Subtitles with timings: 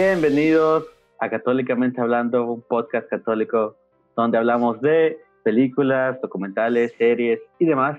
[0.00, 0.86] Bienvenidos
[1.18, 3.74] a Católicamente Hablando, un podcast católico
[4.14, 7.98] donde hablamos de películas, documentales, series y demás,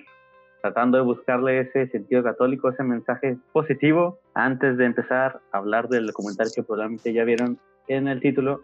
[0.62, 4.18] tratando de buscarle ese sentido católico, ese mensaje positivo.
[4.34, 8.62] Antes de empezar a hablar del documental que probablemente ya vieron en el título,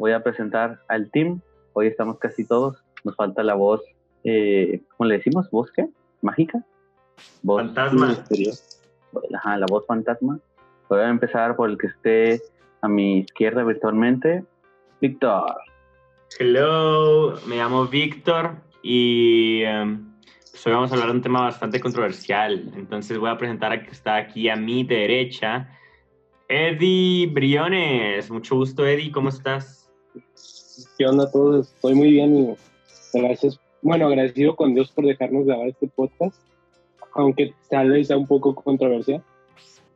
[0.00, 1.40] voy a presentar al team.
[1.74, 2.82] Hoy estamos casi todos.
[3.04, 3.80] Nos falta la voz,
[4.24, 5.48] eh, ¿cómo le decimos?
[5.52, 5.86] ¿Voz qué?
[6.20, 6.64] ¿Mágica?
[7.44, 8.16] Voz fantasma.
[9.36, 10.40] Ajá, la voz fantasma.
[10.88, 12.42] Voy a empezar por el que esté
[12.82, 14.44] a mi izquierda virtualmente,
[15.00, 15.54] Víctor.
[16.38, 20.12] Hello, me llamo Víctor y um,
[20.66, 22.72] hoy vamos a hablar de un tema bastante controversial.
[22.74, 25.70] Entonces voy a presentar a que está aquí a mi derecha,
[26.48, 28.30] Eddie Briones.
[28.30, 29.88] Mucho gusto, Eddie, ¿cómo estás?
[30.98, 31.72] ¿Qué onda a todos?
[31.72, 32.56] Estoy muy bien y
[33.14, 33.60] gracias.
[33.80, 36.36] Bueno, agradecido con Dios por dejarnos grabar este podcast,
[37.14, 39.22] aunque tal vez sea un poco controversial.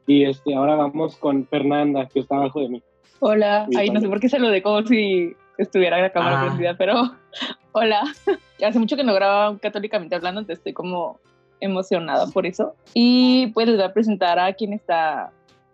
[0.07, 2.83] Y este, ahora vamos con Fernanda, que está abajo de mí.
[3.21, 6.47] Hola, ahí no sé por qué se lo de como si estuviera la cámara ah.
[6.47, 6.95] prendida, pero
[7.73, 8.03] hola.
[8.65, 11.19] Hace mucho que no grababa católicamente hablando, entonces estoy como
[11.61, 12.75] emocionada por eso.
[12.95, 15.31] Y pues les voy a presentar a quien está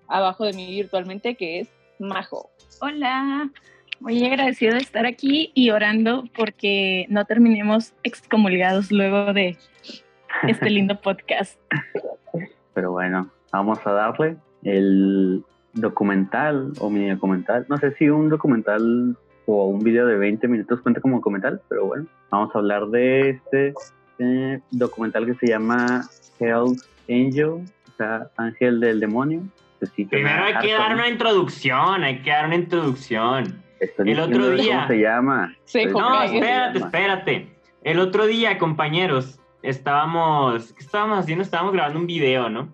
[0.09, 2.51] abajo de mí virtualmente, que es Majo.
[2.81, 3.51] Hola,
[4.01, 9.57] muy agradecido de estar aquí y orando porque no terminemos excomulgados luego de
[10.49, 11.59] este lindo podcast.
[12.75, 17.67] Pero bueno, vamos a darle el documental o mini documental.
[17.69, 21.87] No sé si un documental o un video de 20 minutos cuenta como documental, pero
[21.87, 23.75] bueno, vamos a hablar de este
[24.19, 26.03] eh, documental que se llama
[26.39, 29.43] Hell's Angel, o sea, Ángel del Demonio.
[30.11, 33.63] Primero hay que dar una introducción, hay que dar una introducción.
[33.99, 34.75] el otro día.
[34.77, 35.57] ¿Cómo se llama?
[35.91, 37.57] no, espérate, espérate.
[37.83, 40.73] El otro día, compañeros, estábamos.
[40.75, 41.43] ¿Qué estábamos haciendo?
[41.43, 42.69] Estábamos grabando un video, ¿no?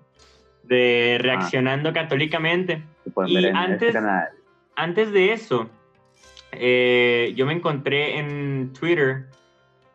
[0.68, 1.22] De ah.
[1.22, 2.82] Reaccionando Católicamente.
[3.26, 3.96] Y este antes,
[4.76, 5.68] antes de eso,
[6.52, 9.26] eh, yo me encontré en Twitter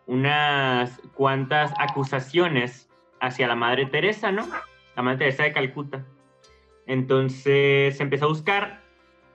[0.06, 2.90] unas cuantas acusaciones
[3.22, 4.48] hacia la Madre Teresa, ¿no?
[4.96, 6.06] La Madre Teresa de Calcuta.
[6.86, 8.82] Entonces se empezó a buscar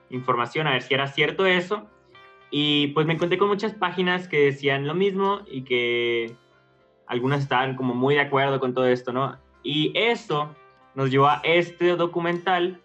[0.09, 1.87] información a ver si era cierto eso.
[2.51, 6.35] Y pues me encontré con muchas páginas que decían lo mismo y que
[7.07, 9.37] algunas estaban como muy de acuerdo con todo esto, ¿no?
[9.63, 10.55] Y eso
[10.95, 12.79] nos llevó a este documental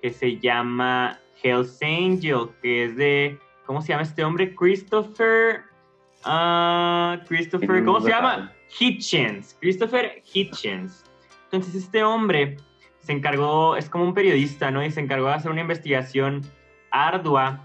[0.00, 4.54] que se llama Hell's Angel, que es de, ¿cómo se llama este hombre?
[4.54, 5.62] Christopher,
[6.24, 8.52] uh, Christopher, ¿cómo se llama?
[8.78, 11.04] Hitchens, Christopher Hitchens.
[11.44, 12.56] Entonces este hombre
[13.00, 14.84] se encargó, es como un periodista, ¿no?
[14.84, 16.42] Y se encargó de hacer una investigación
[16.90, 17.64] ardua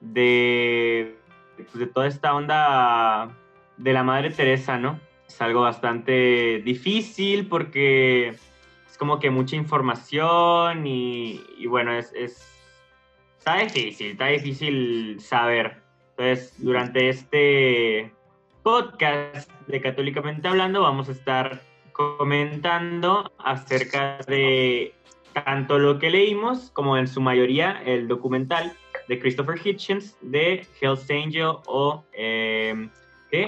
[0.00, 1.16] de,
[1.56, 3.36] pues, de toda esta onda
[3.76, 4.98] de la Madre Teresa, ¿no?
[5.28, 8.36] Es algo bastante difícil porque
[8.98, 12.12] como que mucha información y, bueno, es,
[13.38, 15.82] está difícil, está difícil saber.
[16.16, 18.12] Entonces, durante este
[18.62, 21.62] podcast de Católicamente Hablando vamos a estar
[21.92, 24.94] comentando acerca de
[25.32, 28.72] tanto lo que leímos como en su mayoría el documental
[29.08, 32.88] de Christopher Hitchens de Hell's Angel o eh,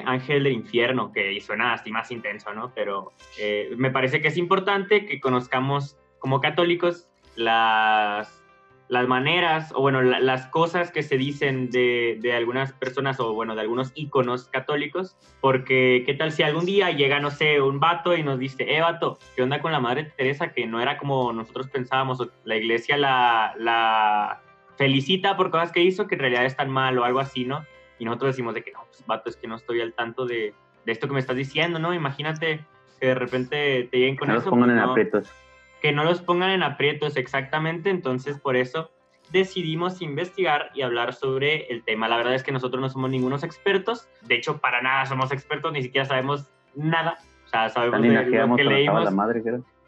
[0.07, 2.73] Ángel del Infierno, que suena así más intenso, ¿no?
[2.75, 8.45] Pero eh, me parece que es importante que conozcamos como católicos las,
[8.89, 13.55] las maneras o bueno, las cosas que se dicen de, de, algunas personas o bueno,
[13.55, 18.17] de algunos íconos católicos, porque qué tal si algún día llega, no sé, un vato
[18.17, 20.53] y nos dice, eh, vato, ¿qué onda con la Madre Teresa?
[20.53, 24.43] Que no era como nosotros pensábamos, la iglesia la, la
[24.77, 27.65] felicita por cosas que hizo que en realidad están mal o algo así, ¿no?
[28.03, 30.53] Y nosotros decimos de que no, pues vato, es que no estoy al tanto de,
[30.85, 31.95] de esto que me estás diciendo, ¿no?
[31.95, 32.59] Imagínate
[32.99, 34.41] que de repente te lleguen con eso.
[34.41, 35.33] Que no los pongan en aprietos.
[35.81, 37.91] Que no los pongan en aprietos, exactamente.
[37.91, 38.91] Entonces, por eso
[39.31, 42.09] decidimos investigar y hablar sobre el tema.
[42.09, 44.09] La verdad es que nosotros no somos ningunos expertos.
[44.23, 47.19] De hecho, para nada somos expertos, ni siquiera sabemos nada.
[47.45, 49.05] O sea, sabemos de lo que leímos.
[49.05, 49.45] La madre,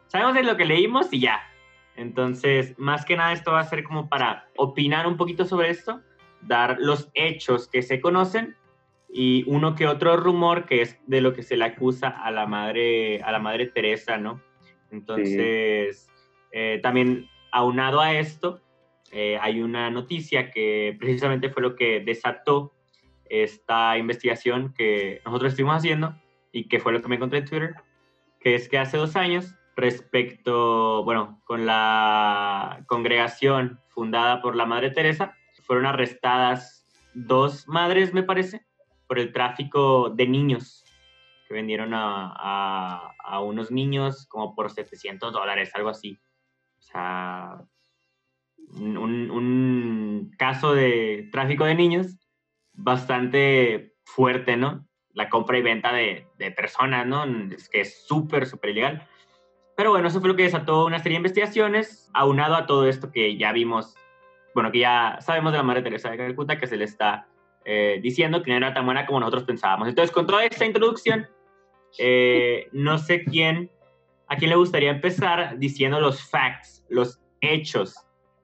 [0.06, 1.40] sabemos de lo que leímos y ya.
[1.96, 6.00] Entonces, más que nada, esto va a ser como para opinar un poquito sobre esto
[6.46, 8.56] dar los hechos que se conocen
[9.12, 12.46] y uno que otro rumor que es de lo que se le acusa a la
[12.46, 14.40] madre, a la madre Teresa, ¿no?
[14.90, 16.08] Entonces,
[16.52, 18.60] eh, también aunado a esto,
[19.12, 22.72] eh, hay una noticia que precisamente fue lo que desató
[23.26, 26.16] esta investigación que nosotros estuvimos haciendo
[26.52, 27.74] y que fue lo que me encontré en Twitter,
[28.40, 34.90] que es que hace dos años, respecto, bueno, con la congregación fundada por la Madre
[34.90, 38.66] Teresa, fueron arrestadas dos madres, me parece,
[39.06, 40.84] por el tráfico de niños,
[41.46, 43.10] que vendieron a,
[43.42, 46.18] unos niños como por 700 dólares, algo así.
[46.78, 47.58] O sea,
[48.76, 52.18] un, caso de tráfico de niños
[52.72, 54.86] bastante fuerte, ¿no?
[55.12, 57.24] La compra y venta de, de personas, ¿no?
[57.52, 59.08] Es que es súper, súper ilegal.
[59.76, 63.10] Pero bueno, eso fue lo que desató una serie de investigaciones, aunado a todo esto
[63.10, 63.96] que ya vimos,
[64.54, 67.26] bueno, que ya sabemos de la Madre Teresa de Calcuta, que se le está
[67.64, 69.88] eh, diciendo que no era tan buena como nosotros pensábamos.
[69.88, 71.26] Entonces, con toda esta introducción,
[71.98, 73.70] eh, no sé quién,
[74.28, 77.96] a quién le gustaría empezar diciendo los facts, los hechos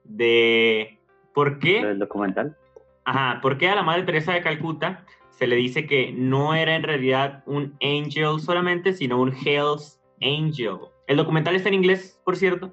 [0.03, 0.99] de
[1.33, 1.79] por qué...
[1.79, 2.57] ¿El documental?
[3.05, 6.75] Ajá, por qué a la Madre Teresa de Calcuta se le dice que no era
[6.75, 10.77] en realidad un angel solamente, sino un Hell's Angel.
[11.07, 12.71] El documental está en inglés, por cierto.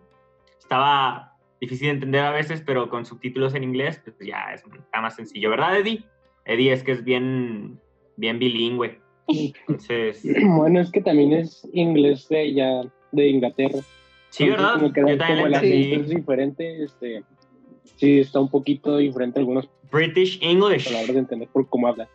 [0.59, 4.63] Estaba difícil de entender a veces, pero con subtítulos en inglés, pues ya es
[4.93, 6.05] más sencillo, ¿verdad, Eddie?
[6.45, 7.81] Eddie es que es bien,
[8.17, 9.01] bien bilingüe.
[9.29, 10.23] Entonces...
[10.57, 12.83] Bueno, es que también es inglés de ya
[13.13, 13.79] de Inglaterra.
[14.31, 14.75] Sí, ¿verdad?
[14.75, 17.23] Como que es diferente, este,
[17.97, 20.85] sí, está un poquito diferente algunos British English.
[20.85, 22.09] palabras de entender por cómo habla.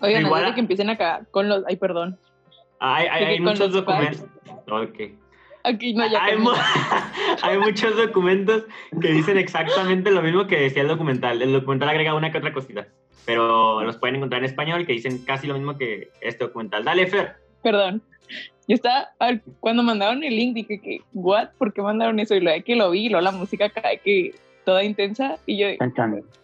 [0.00, 2.18] Oigan, Igual que empiecen acá con los, ay, perdón.
[2.78, 4.26] Hay, hay, muchos documentos.
[4.70, 5.18] Okay.
[5.64, 6.36] Aquí no, ya hay,
[7.42, 8.64] hay, muchos documentos
[9.00, 11.40] que dicen exactamente lo mismo que decía el documental.
[11.42, 12.88] El documental agrega una que otra cosita,
[13.24, 16.84] pero los pueden encontrar en español que dicen casi lo mismo que este documental.
[16.84, 17.36] Dale, Fer.
[17.62, 18.02] Perdón.
[18.68, 19.08] Yo estaba,
[19.60, 21.50] cuando mandaron el link dije que, ¿what?
[21.56, 22.34] ¿Por qué mandaron eso?
[22.34, 24.34] Y luego que lo vi, y luego la música cae que
[24.64, 25.68] toda intensa y yo...
[25.78, 25.94] Chan,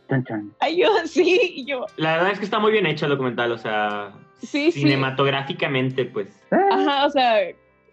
[0.08, 0.52] chan, chan.
[0.60, 1.86] Ay, yo sí, y yo...
[1.96, 6.28] La verdad es que está muy bien hecho el documental, o sea, sí, cinematográficamente, pues.
[6.50, 7.38] Ajá, o sea,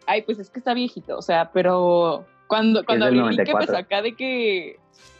[0.05, 3.69] ay, pues es que está viejito, o sea, pero cuando, cuando abrí el link, pues
[3.69, 4.77] acá de que,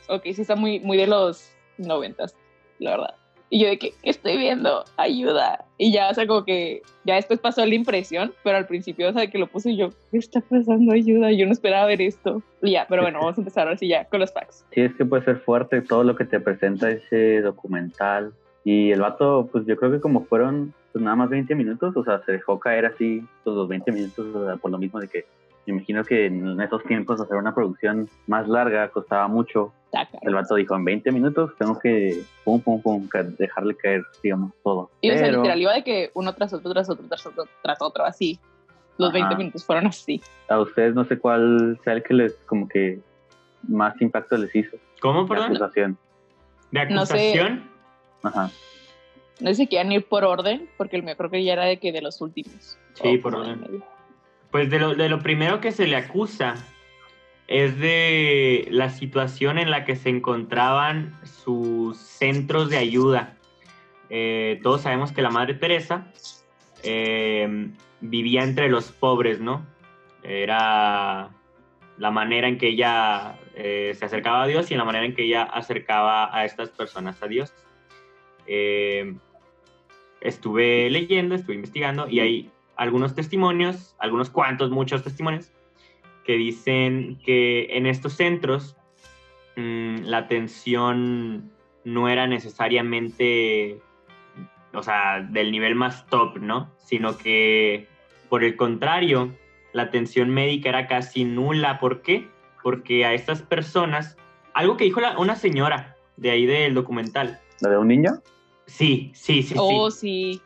[0.08, 2.36] ok, sí está muy, muy de los noventas,
[2.80, 3.16] la verdad.
[3.52, 5.64] Y yo de que estoy viendo, ayuda.
[5.78, 9.14] Y ya, o sea, como que ya después pasó la impresión, pero al principio, o
[9.14, 10.92] sea, que lo puse yo, ¿qué está pasando?
[10.92, 12.42] Ayuda, yo no esperaba ver esto.
[12.64, 14.66] Y ya, pero bueno, vamos a empezar ahora sí ya con los facts.
[14.74, 18.34] Sí, es que puede ser fuerte todo lo que te presenta ese documental.
[18.64, 22.04] Y el vato, pues yo creo que como fueron pues nada más 20 minutos, o
[22.04, 25.26] sea, se dejó caer así los 20 minutos, por lo mismo de que
[25.66, 29.74] me imagino que en esos tiempos hacer una producción más larga costaba mucho.
[30.22, 33.08] El vato dijo, en 20 minutos tengo que pum, pum, pum,
[33.38, 34.90] dejarle caer, digamos, todo.
[35.02, 37.82] Y o sea, literal, iba de que uno tras otro, tras otro, tras otro, tras
[37.82, 38.40] otro, así.
[38.98, 40.22] Los 20 minutos fueron así.
[40.50, 43.00] A ustedes no sé cuál sea el que les, como que
[43.68, 44.78] más impacto les hizo.
[45.02, 45.54] ¿Cómo, perdón?
[45.54, 45.98] De acusación.
[46.72, 47.70] ¿De acusación?
[48.24, 48.52] Ajá.
[49.40, 51.80] No sé si quieren ir por orden, porque el mío creo que ya era de
[51.80, 52.78] que de los últimos.
[52.96, 53.82] Sí, por orden.
[54.52, 56.56] Pues de lo, de lo primero que se le acusa
[57.50, 63.38] es de la situación en la que se encontraban sus centros de ayuda.
[64.12, 66.12] Eh, todos sabemos que la Madre Teresa
[66.84, 69.66] eh, vivía entre los pobres, ¿no?
[70.22, 71.32] Era
[71.98, 75.24] la manera en que ella eh, se acercaba a Dios y la manera en que
[75.24, 77.52] ella acercaba a estas personas a Dios.
[80.22, 85.52] estuve leyendo, estuve investigando y hay algunos testimonios, algunos cuantos, muchos testimonios,
[86.24, 88.78] que dicen que en estos centros
[89.58, 91.52] mm, la atención
[91.84, 93.82] no era necesariamente,
[94.74, 96.72] o sea, del nivel más top, ¿no?
[96.78, 97.86] Sino que,
[98.30, 99.36] por el contrario,
[99.74, 101.82] la atención médica era casi nula.
[101.82, 102.30] ¿Por qué?
[102.64, 104.16] Porque a estas personas,
[104.54, 107.42] algo que dijo una señora de ahí del documental.
[107.60, 108.22] ¿La de un niño?
[108.68, 109.56] Sí, sí, sí.
[109.58, 110.42] Oh, sí.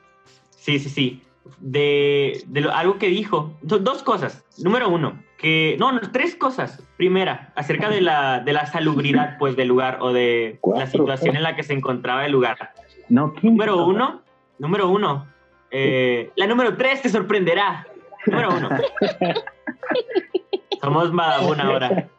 [0.49, 1.21] Sí, sí, sí
[1.59, 3.53] de, algo que dijo.
[3.62, 4.43] dos cosas.
[4.57, 6.81] Número uno, que, no, tres cosas.
[6.97, 11.43] Primera, acerca de la, de la salubridad, pues, del lugar o de la situación en
[11.43, 12.71] la que se encontraba el lugar.
[13.09, 14.21] No, número uno,
[14.59, 15.27] número uno.
[15.71, 17.88] Eh, la número tres te sorprenderá.
[18.25, 18.69] Número uno.
[20.81, 22.09] Somos Badabun ahora.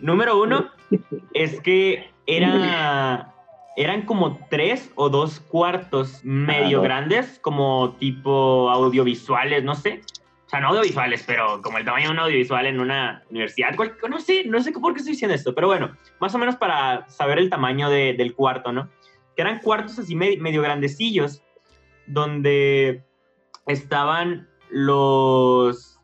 [0.00, 0.70] Número uno
[1.34, 3.31] es que era
[3.76, 10.02] eran como tres o dos cuartos medio grandes, como tipo audiovisuales, no sé.
[10.46, 13.74] O sea, no audiovisuales, pero como el tamaño de un audiovisual en una universidad.
[14.08, 17.08] No sé, no sé por qué estoy diciendo esto, pero bueno, más o menos para
[17.08, 18.90] saber el tamaño del cuarto, ¿no?
[19.34, 21.42] Que eran cuartos así medio, grandecillos,
[22.06, 23.02] donde
[23.66, 25.98] estaban los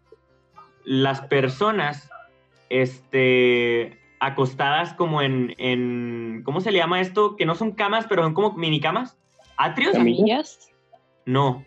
[0.84, 2.08] las personas
[2.70, 7.36] este acostadas como en, en, ¿cómo se le llama esto?
[7.36, 9.16] Que no son camas, pero son como mini camas.
[9.56, 9.92] ¿Atrios?
[9.92, 10.70] ¿Camillas?
[11.26, 11.64] No.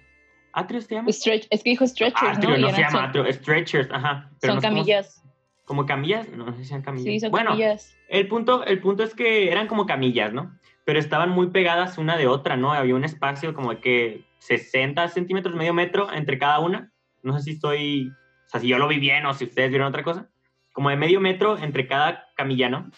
[0.54, 1.10] ¿Atrios se llama?
[1.10, 4.30] es que dijo stretchers, Atrio, no, se llama atrio, stretchers, ajá.
[4.42, 5.24] son camillas.
[5.66, 6.28] Como, camillas?
[6.30, 7.06] No, no sé si sean camillas.
[7.06, 7.96] Sí, son bueno, camillas.
[8.10, 10.58] El punto, el punto es que eran como camillas, ¿no?
[10.84, 12.74] Pero estaban muy pegadas una de otra, ¿no?
[12.74, 16.92] Había un espacio como de que 60 centímetros, medio metro entre cada una.
[17.24, 19.88] No sé si estoy, o sea, si yo lo vi bien o si ustedes vieron
[19.88, 20.28] otra cosa
[20.72, 22.90] como de medio metro entre cada camilla, ¿no?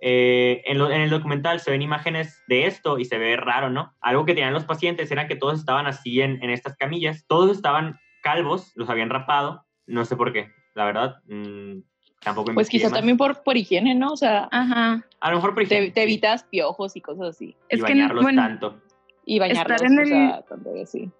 [0.00, 3.94] eh, en, en, el documental se ven imágenes de esto y se ve raro, ¿no?
[4.00, 7.50] Algo que tenían los pacientes era que todos estaban así en, en estas camillas, todos
[7.50, 11.16] estaban calvos, los habían rapado, no sé por qué, la verdad.
[11.26, 11.80] Mmm,
[12.22, 14.12] tampoco pues quizá también por, por higiene, ¿no?
[14.12, 15.04] O sea, ajá.
[15.20, 15.90] A lo mejor por higiene.
[15.90, 17.56] Te, evitas piojos y cosas así.
[17.68, 18.80] Y es bañarlos que, tanto.
[19.24, 20.04] Y bañarlos, en el...
[20.04, 21.10] o sea, tanto así.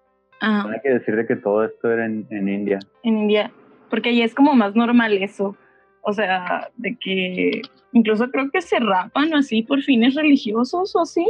[0.41, 2.79] Hay que decir que todo esto era en, en India.
[3.03, 3.51] En India,
[3.89, 5.57] porque ahí es como más normal eso.
[6.01, 7.61] O sea, de que
[7.93, 11.25] incluso creo que se rapan así por fines religiosos o así.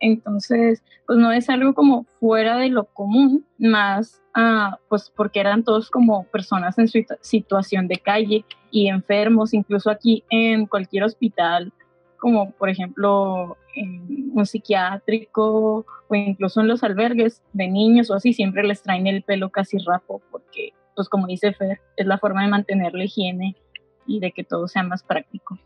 [0.00, 5.64] Entonces, pues no es algo como fuera de lo común, más ah, pues porque eran
[5.64, 6.88] todos como personas en
[7.20, 11.72] situación de calle y enfermos, incluso aquí en cualquier hospital,
[12.18, 18.32] como por ejemplo en un psiquiátrico o incluso en los albergues de niños o así,
[18.32, 22.42] siempre les traen el pelo casi rapo porque, pues como dice Fer, es la forma
[22.42, 23.56] de mantener la higiene
[24.06, 25.58] y de que todo sea más práctico.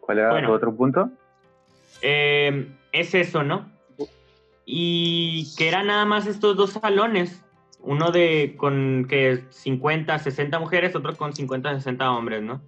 [0.00, 1.10] ¿Cuál era el otro punto?
[2.02, 3.70] Eh, es eso, ¿no?
[4.66, 7.42] Y que eran nada más estos dos salones,
[7.80, 12.62] uno de con que 50, 60 mujeres, otro con 50, 60 hombres, ¿no?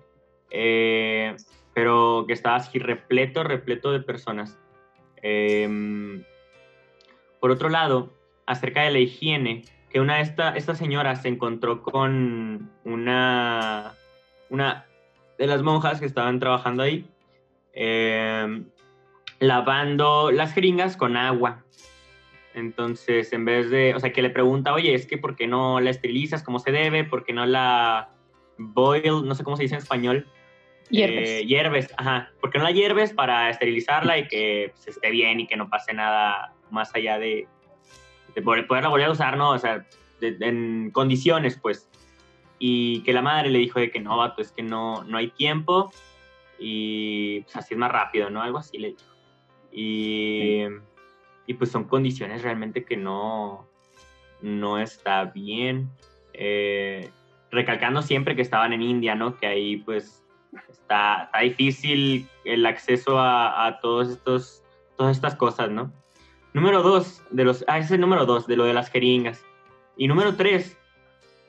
[0.50, 1.36] Eh,
[1.74, 4.58] pero que estaba así repleto, repleto de personas.
[5.22, 6.22] Em,
[7.40, 8.14] por otro lado,
[8.46, 9.64] acerca de la higiene,
[9.96, 10.24] que una de
[10.56, 13.94] estas señoras se encontró con una,
[14.50, 14.84] una
[15.38, 17.06] de las monjas que estaban trabajando ahí,
[17.72, 18.66] em,
[19.38, 21.64] lavando las jeringas con agua.
[22.52, 25.80] Entonces, en vez de, o sea, que le pregunta, oye, es que ¿por qué no
[25.80, 27.04] la esterilizas como se debe?
[27.04, 28.10] ¿Por qué no la
[28.58, 29.26] boil?
[29.26, 30.26] No sé cómo se dice en español.
[30.90, 31.30] Hierves.
[31.30, 32.32] Eh, hierves, ajá.
[32.42, 35.70] ¿Por qué no la hierves para esterilizarla y que pues, esté bien y que no
[35.70, 37.48] pase nada más allá de,
[38.36, 39.50] de poderla volver a usar, ¿no?
[39.50, 39.84] O sea,
[40.20, 41.88] en condiciones, pues.
[42.58, 45.30] Y que la madre le dijo de que no, vato, es que no, no hay
[45.30, 45.90] tiempo
[46.58, 48.42] y pues, así es más rápido, ¿no?
[48.42, 49.02] Algo así le dijo.
[49.72, 50.62] Y,
[51.46, 53.66] y pues son condiciones realmente que no,
[54.42, 55.90] no está bien.
[56.34, 57.10] Eh,
[57.50, 59.36] recalcando siempre que estaban en India, ¿no?
[59.38, 60.22] Que ahí pues
[60.68, 64.62] está, está difícil el acceso a, a, todos estos,
[64.96, 65.90] todas estas cosas, ¿no?
[66.56, 69.44] Número dos, de los, ah, ese es el número dos, de lo de las jeringas.
[69.98, 70.78] Y número tres,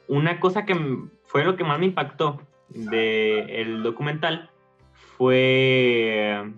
[0.10, 0.76] una cosa que
[1.24, 4.50] fue lo que más me impactó del el documental
[5.18, 6.52] fue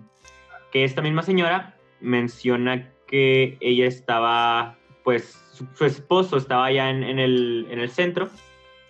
[0.72, 7.20] que esta misma señora menciona que ella estaba, pues su, esposo estaba allá en, en,
[7.20, 8.30] el, en, el, centro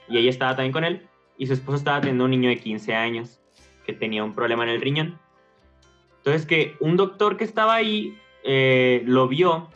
[0.09, 2.95] y ella estaba también con él y su esposo estaba teniendo un niño de 15
[2.95, 3.39] años
[3.85, 5.19] que tenía un problema en el riñón.
[6.17, 9.69] Entonces que un doctor que estaba ahí eh, lo vio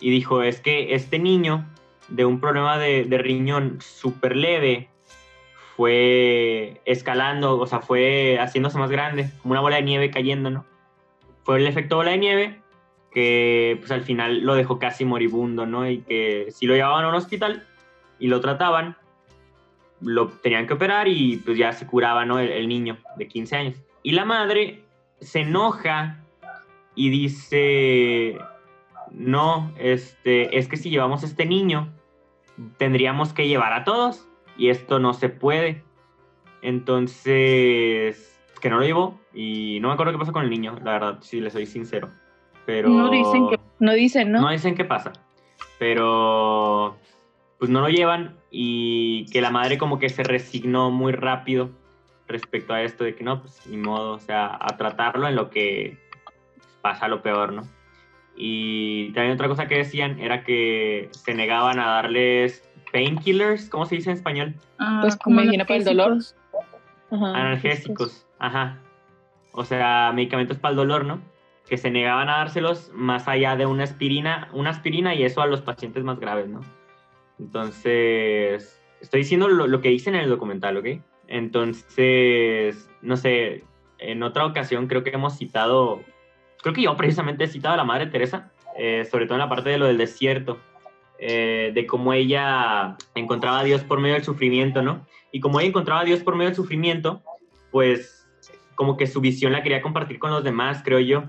[0.00, 1.66] y dijo, es que este niño
[2.08, 4.88] de un problema de, riñón súper leve
[5.76, 10.64] fue escalando, o sea, fue haciéndose más grande, como una bola de nieve cayendo, ¿no?
[11.44, 12.60] Fue el efecto bola de nieve
[13.12, 15.88] que pues al final lo dejó casi moribundo, ¿no?
[15.88, 17.66] Y que si lo llevaban a un hospital
[18.18, 18.96] y lo trataban,
[20.00, 22.38] lo tenían que operar y pues ya se curaba, ¿no?
[22.38, 23.76] El niño de 15 años.
[24.02, 24.82] Y la madre
[25.20, 26.25] se enoja
[26.96, 28.38] y dice,
[29.12, 31.92] no, este, es que si llevamos a este niño,
[32.78, 34.26] tendríamos que llevar a todos
[34.56, 35.84] y esto no se puede.
[36.62, 40.92] Entonces, que no lo llevo y no me acuerdo qué pasó con el niño, la
[40.92, 42.10] verdad, si le soy sincero.
[42.64, 44.40] Pero no dicen que no dicen, ¿no?
[44.40, 45.12] No dicen qué pasa.
[45.78, 46.96] Pero
[47.58, 51.70] pues no lo llevan y que la madre como que se resignó muy rápido
[52.26, 55.50] respecto a esto de que no, pues ni modo, o sea, a tratarlo en lo
[55.50, 55.96] que
[56.86, 57.62] pasa lo peor, ¿no?
[58.36, 62.62] Y también otra cosa que decían era que se negaban a darles
[62.92, 64.54] painkillers, ¿cómo se dice en español?
[64.78, 66.18] Ah, pues como imagina para el dolor.
[67.10, 68.78] Ajá, Analgésicos, ajá.
[69.50, 71.20] O sea, medicamentos para el dolor, ¿no?
[71.68, 75.46] Que se negaban a dárselos más allá de una aspirina, una aspirina y eso a
[75.46, 76.60] los pacientes más graves, ¿no?
[77.40, 80.86] Entonces, estoy diciendo lo, lo que dicen en el documental, ¿ok?
[81.26, 83.64] Entonces, no sé,
[83.98, 86.02] en otra ocasión creo que hemos citado,
[86.66, 89.48] creo que yo precisamente he citado a la Madre Teresa, eh, sobre todo en la
[89.48, 90.58] parte de lo del desierto,
[91.16, 95.06] eh, de cómo ella encontraba a Dios por medio del sufrimiento, ¿no?
[95.30, 97.22] Y como ella encontraba a Dios por medio del sufrimiento,
[97.70, 98.26] pues
[98.74, 101.22] como que su visión la quería compartir con los demás, creo yo.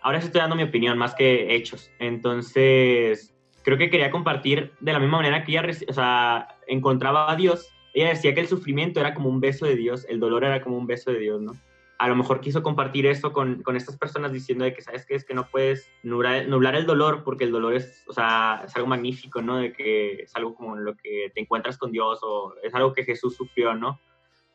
[0.00, 1.90] Ahora estoy dando mi opinión más que hechos.
[1.98, 7.34] Entonces, creo que quería compartir de la misma manera que ella, o sea, encontraba a
[7.34, 7.68] Dios.
[7.94, 10.78] Ella decía que el sufrimiento era como un beso de Dios, el dolor era como
[10.78, 11.54] un beso de Dios, ¿no?
[11.98, 15.16] A lo mejor quiso compartir eso con, con, estas personas diciendo de que, ¿sabes qué?
[15.16, 18.86] Es que no puedes nublar, el dolor porque el dolor es, o sea, es algo
[18.86, 19.56] magnífico, ¿no?
[19.56, 23.04] De que es algo como lo que te encuentras con Dios o es algo que
[23.04, 24.00] Jesús sufrió, ¿no?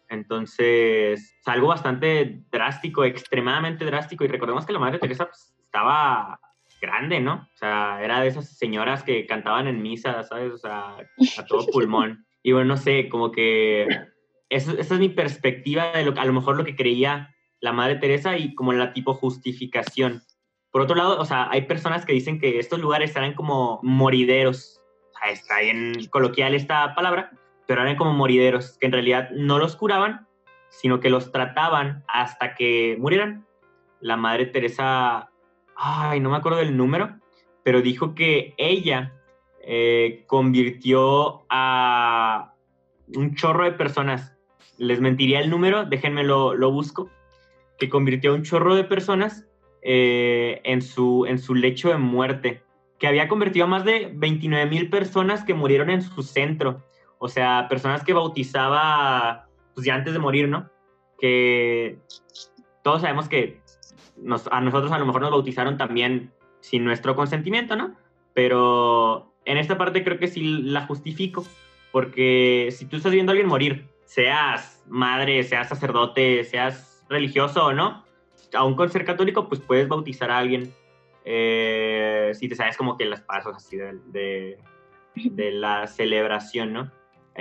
[0.07, 4.23] Entonces, es algo bastante drástico, extremadamente drástico.
[4.23, 6.39] Y recordemos que la Madre Teresa pues, estaba
[6.79, 7.49] grande, ¿no?
[7.53, 10.53] O sea, era de esas señoras que cantaban en misa, ¿sabes?
[10.53, 10.95] O sea,
[11.37, 12.25] a todo pulmón.
[12.41, 13.87] Y bueno, no sé, como que
[14.49, 17.32] esa es mi perspectiva de lo, a lo mejor lo que creía
[17.63, 20.21] la Madre Teresa y como la tipo justificación.
[20.69, 24.81] Por otro lado, o sea, hay personas que dicen que estos lugares eran como morideros.
[25.13, 27.31] O sea, está bien coloquial esta palabra,
[27.65, 30.27] pero eran como morideros, que en realidad no los curaban,
[30.69, 33.45] sino que los trataban hasta que murieran.
[34.01, 35.29] La Madre Teresa
[35.75, 37.17] ay, no me acuerdo del número,
[37.63, 39.13] pero dijo que ella
[39.61, 42.53] eh, convirtió a
[43.15, 44.35] un chorro de personas.
[44.77, 47.09] Les mentiría el número, déjenme lo, busco.
[47.83, 49.45] Que convirtió a un chorro de personas
[49.81, 52.63] eh, en, su, en su lecho de muerte.
[52.97, 56.81] Que había convertido a más de 29 mil personas que murieron en su centro.
[57.17, 60.69] O sea, personas que bautizaba pues ya antes de morir, ¿no?
[61.19, 61.97] Que
[62.83, 63.59] todos sabemos que
[64.49, 67.97] a nosotros a lo mejor nos bautizaron también sin nuestro consentimiento, ¿no?
[68.33, 71.45] Pero en esta parte creo que sí la justifico,
[71.91, 77.73] porque si tú estás viendo a alguien morir, seas madre, seas sacerdote, seas religioso o
[77.73, 78.05] no,
[78.53, 80.73] aún con ser católico, pues puedes bautizar a alguien
[81.25, 84.57] eh, si te sabes como que las pasos así de,
[85.15, 86.91] de, la celebración, ¿no?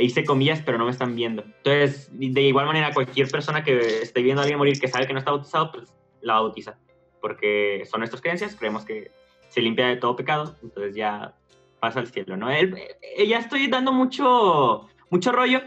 [0.08, 1.42] Se comillas, pero no me están viendo.
[1.42, 5.12] Entonces, de igual manera, cualquier persona que esté viendo a alguien morir que sabe que
[5.12, 6.78] no está bautizado, pues la bautiza,
[7.20, 9.10] porque son nuestras creencias, creemos que
[9.48, 11.34] se limpia de todo pecado, entonces ya
[11.80, 12.48] pasa al cielo, ¿no?
[12.50, 15.60] Él, eh, ya estoy dando mucho, mucho rollo,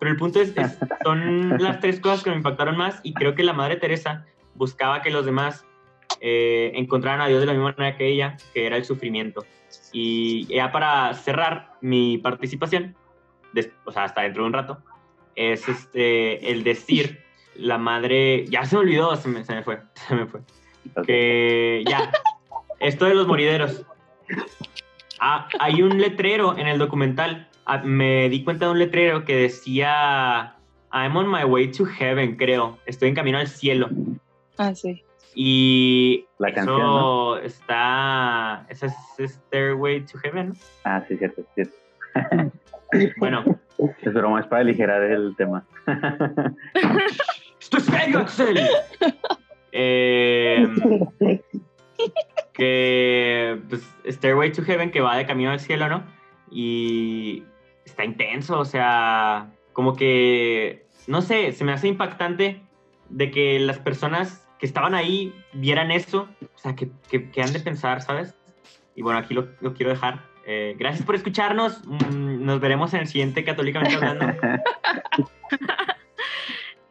[0.00, 0.52] pero el punto es,
[1.04, 5.02] son las tres cosas que me impactaron más y creo que la Madre Teresa buscaba
[5.02, 5.64] que los demás
[6.20, 9.44] eh, encontraran a Dios de la misma manera que ella, que era el sufrimiento.
[9.92, 12.96] Y ya para cerrar mi participación,
[13.84, 14.82] o sea, hasta dentro de un rato,
[15.36, 17.20] es este, el decir
[17.54, 20.40] la madre, ya se me olvidó, se me, fue, se me fue.
[21.06, 22.10] Que ya,
[22.80, 23.84] esto de los morideros.
[25.20, 27.49] Ah, hay un letrero en el documental.
[27.78, 30.56] Me di cuenta de un letrero que decía
[30.92, 32.78] I'm on my way to heaven, creo.
[32.86, 33.88] Estoy en camino al cielo.
[34.58, 35.04] Ah, sí.
[35.34, 38.66] Y la eso está.
[38.68, 40.54] Esa es Stairway to Heaven.
[40.84, 41.74] Ah, sí, cierto, cierto.
[43.18, 43.44] bueno.
[44.02, 45.64] Es broma, es para aligerar el tema.
[47.60, 48.58] ¡Esto es serio, Axel!
[49.72, 50.68] eh,
[52.52, 56.02] que, pues, Stairway to Heaven, que va de camino al cielo, ¿no?
[56.50, 57.44] Y
[57.84, 62.62] está intenso, o sea, como que, no sé, se me hace impactante
[63.08, 67.60] de que las personas que estaban ahí vieran eso, o sea, que, que, han de
[67.60, 68.34] pensar, ¿sabes?
[68.94, 70.28] Y bueno, aquí lo, lo quiero dejar.
[70.46, 71.86] Eh, gracias por escucharnos.
[71.86, 74.26] Mm, nos veremos en el siguiente Católicamente Hablando.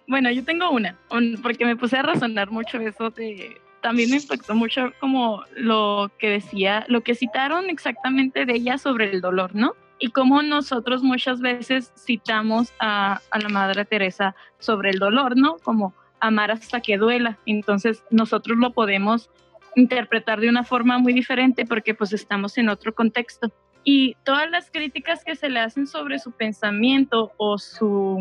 [0.10, 0.98] Bueno, yo tengo una,
[1.44, 3.62] porque me puse a razonar mucho eso de...
[3.80, 9.12] También me impactó mucho como lo que decía, lo que citaron exactamente de ella sobre
[9.12, 9.76] el dolor, ¿no?
[10.00, 15.58] Y cómo nosotros muchas veces citamos a, a la Madre Teresa sobre el dolor, ¿no?
[15.58, 17.38] Como amar hasta que duela.
[17.46, 19.30] Entonces nosotros lo podemos
[19.76, 23.52] interpretar de una forma muy diferente porque pues estamos en otro contexto.
[23.84, 28.20] Y todas las críticas que se le hacen sobre su pensamiento o su,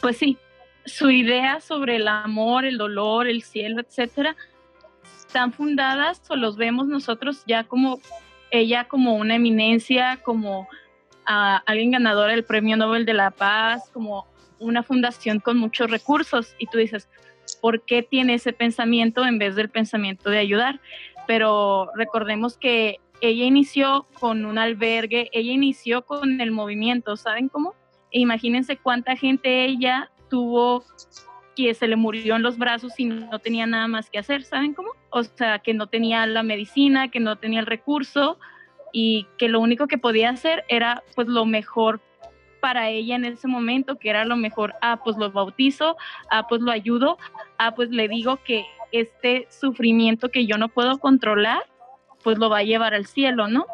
[0.00, 0.38] pues sí,
[0.84, 4.36] su idea sobre el amor, el dolor, el cielo, etcétera,
[5.18, 8.00] están fundadas o los vemos nosotros ya como
[8.50, 10.68] ella como una eminencia, como
[11.24, 14.26] alguien ganador del Premio Nobel de la Paz, como
[14.58, 17.08] una fundación con muchos recursos y tú dices,
[17.60, 20.80] ¿por qué tiene ese pensamiento en vez del pensamiento de ayudar?
[21.26, 27.74] Pero recordemos que ella inició con un albergue, ella inició con el movimiento, ¿saben cómo?
[28.10, 30.84] E imagínense cuánta gente ella tuvo
[31.54, 34.74] que se le murió en los brazos y no tenía nada más que hacer, ¿saben
[34.74, 34.90] cómo?
[35.10, 38.38] O sea, que no tenía la medicina, que no tenía el recurso
[38.92, 42.00] y que lo único que podía hacer era pues lo mejor
[42.60, 45.96] para ella en ese momento, que era lo mejor, ah, pues lo bautizo,
[46.30, 47.18] ah, pues lo ayudo,
[47.58, 51.64] ah, pues le digo que este sufrimiento que yo no puedo controlar,
[52.22, 53.66] pues lo va a llevar al cielo, ¿no?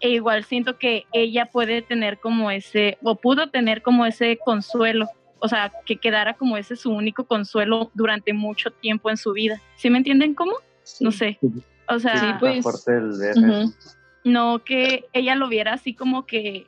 [0.00, 5.06] E igual siento que ella puede tener como ese, o pudo tener como ese consuelo
[5.40, 9.60] o sea, que quedara como ese su único consuelo durante mucho tiempo en su vida.
[9.76, 10.52] ¿Sí me entienden cómo?
[11.00, 11.38] No sé.
[11.88, 12.64] O sea, pues,
[14.28, 16.66] no que ella lo viera así como que,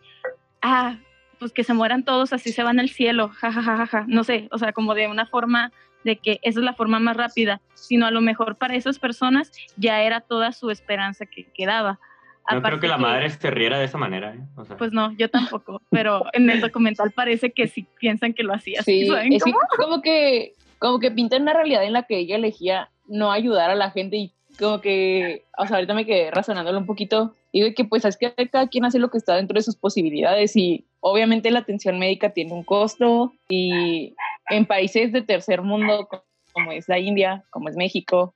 [0.63, 0.99] ah,
[1.39, 4.73] pues que se mueran todos, así se van al cielo, jajajaja, no sé, o sea,
[4.73, 5.73] como de una forma
[6.05, 9.53] de que esa es la forma más rápida, sino a lo mejor para esas personas
[9.77, 11.99] ya era toda su esperanza que quedaba.
[12.51, 14.35] No creo que la madre se riera de esa manera.
[14.35, 14.41] ¿eh?
[14.77, 15.83] Pues no, yo tampoco.
[15.91, 18.83] Pero en el documental parece que sí piensan que lo hacía.
[18.83, 19.45] Sí, es
[19.79, 23.75] como que como que pinta una realidad en la que ella elegía no ayudar a
[23.75, 27.35] la gente y como que, o sea, ahorita me quedé razonándolo un poquito.
[27.53, 30.55] Digo que pues es que cada quien hace lo que está dentro de sus posibilidades
[30.55, 34.15] y obviamente la atención médica tiene un costo y
[34.51, 36.09] en países de tercer mundo
[36.53, 38.35] como es la India, como es México,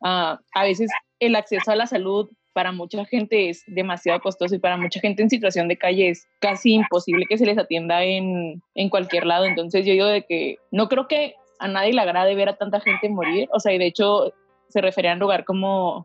[0.00, 4.60] uh, a veces el acceso a la salud para mucha gente es demasiado costoso y
[4.60, 8.62] para mucha gente en situación de calle es casi imposible que se les atienda en,
[8.74, 9.44] en cualquier lado.
[9.44, 12.80] Entonces yo digo de que no creo que a nadie le agrade ver a tanta
[12.80, 13.48] gente morir.
[13.52, 14.32] O sea, y de hecho
[14.74, 16.04] se refería a un lugar como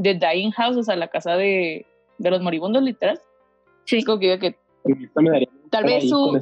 [0.00, 1.84] The Dying House, o sea, la casa de,
[2.16, 3.20] de los moribundos, literal.
[3.84, 4.02] Sí.
[4.02, 4.56] Como que, que
[5.70, 6.40] tal vez su...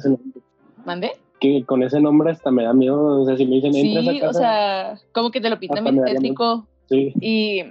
[0.85, 1.11] ¿Mande?
[1.41, 4.19] Que con ese nombre hasta me da miedo, o sea, si me dicen, sí, a
[4.21, 6.65] casa, o sea, como que te lo pintan bien tétrico.
[6.87, 7.11] Sí.
[7.19, 7.63] Y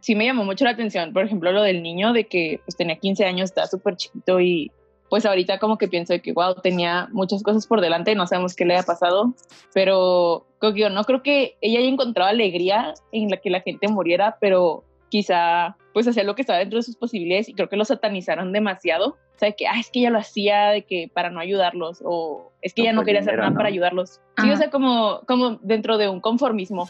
[0.00, 2.96] sí me llamó mucho la atención, por ejemplo, lo del niño, de que pues tenía
[2.96, 4.72] 15 años, estaba súper chiquito y
[5.14, 8.64] pues ahorita como que pienso que, wow, tenía muchas cosas por delante, no sabemos qué
[8.64, 9.32] le ha pasado,
[9.72, 14.38] pero yo no creo que ella haya encontrado alegría en la que la gente muriera,
[14.40, 17.84] pero quizá pues hacía lo que estaba dentro de sus posibilidades y creo que lo
[17.84, 19.10] satanizaron demasiado.
[19.10, 22.50] O sea, que, ah, es que ella lo hacía de que para no ayudarlos o
[22.60, 24.20] es que ella no quería hacer nada para ayudarlos.
[24.42, 26.88] Sí, o sea, como, como dentro de un conformismo.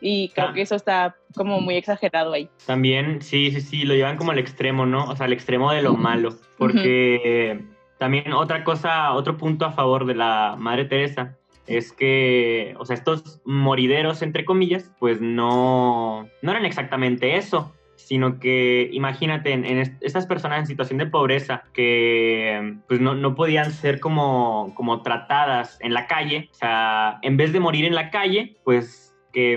[0.00, 0.52] Y creo ah.
[0.52, 2.48] que eso está como muy exagerado ahí.
[2.66, 5.04] También, sí, sí, sí, lo llevan como al extremo, ¿no?
[5.04, 6.36] O sea, al extremo de lo malo.
[6.58, 7.62] Porque
[7.98, 12.94] también otra cosa, otro punto a favor de la Madre Teresa es que, o sea,
[12.94, 19.64] estos morideros, entre comillas, pues no, no eran exactamente eso sino que imagínate en,
[20.00, 25.78] estas personas en situación de pobreza que pues no, no, podían ser como, como tratadas
[25.80, 29.05] en la calle, o sea, en vez de morir en la calle, pues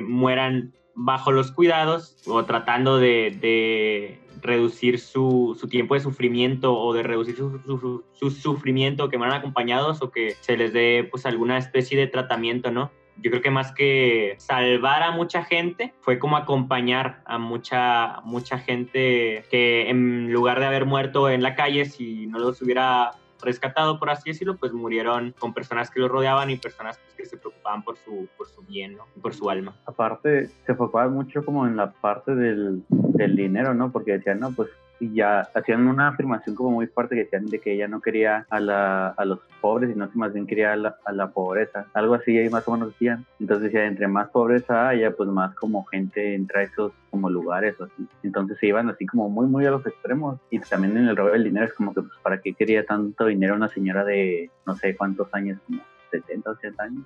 [0.05, 7.35] mueran bajo los cuidados o tratando de, reducir su, tiempo de sufrimiento o de reducir
[7.35, 12.71] su, sufrimiento, que mueran acompañados o que se les dé pues alguna especie de tratamiento,
[12.71, 12.91] ¿no?
[13.21, 18.59] Yo creo que más que salvar a mucha gente, fue como acompañar a mucha, mucha
[18.59, 23.99] gente que en lugar de haber muerto en la calle, si no los hubiera rescatado,
[23.99, 27.37] por así decirlo, pues murieron con personas que los rodeaban y personas pues, que se
[27.37, 29.05] preocupaban por su, por su bien, ¿no?
[29.21, 29.75] Por su alma.
[29.85, 33.91] Aparte, se enfocaba mucho como en la parte del, del dinero, ¿no?
[33.91, 34.69] Porque decían, no, pues
[34.99, 38.45] y ya hacían una afirmación como muy fuerte que decían de que ella no quería
[38.49, 41.85] a, la, a los pobres, sino que más bien quería a la, a la pobreza.
[41.93, 43.25] Algo así ahí más o menos decían.
[43.39, 47.79] Entonces decía, entre más pobreza haya, pues más como gente entra a esos como lugares
[47.79, 48.07] o así.
[48.23, 50.39] Entonces se iban así como muy, muy a los extremos.
[50.49, 53.25] Y también en el robo del dinero es como que, pues, ¿para qué quería tanto
[53.25, 57.05] dinero una señora de no sé cuántos años, como 70, 80 años?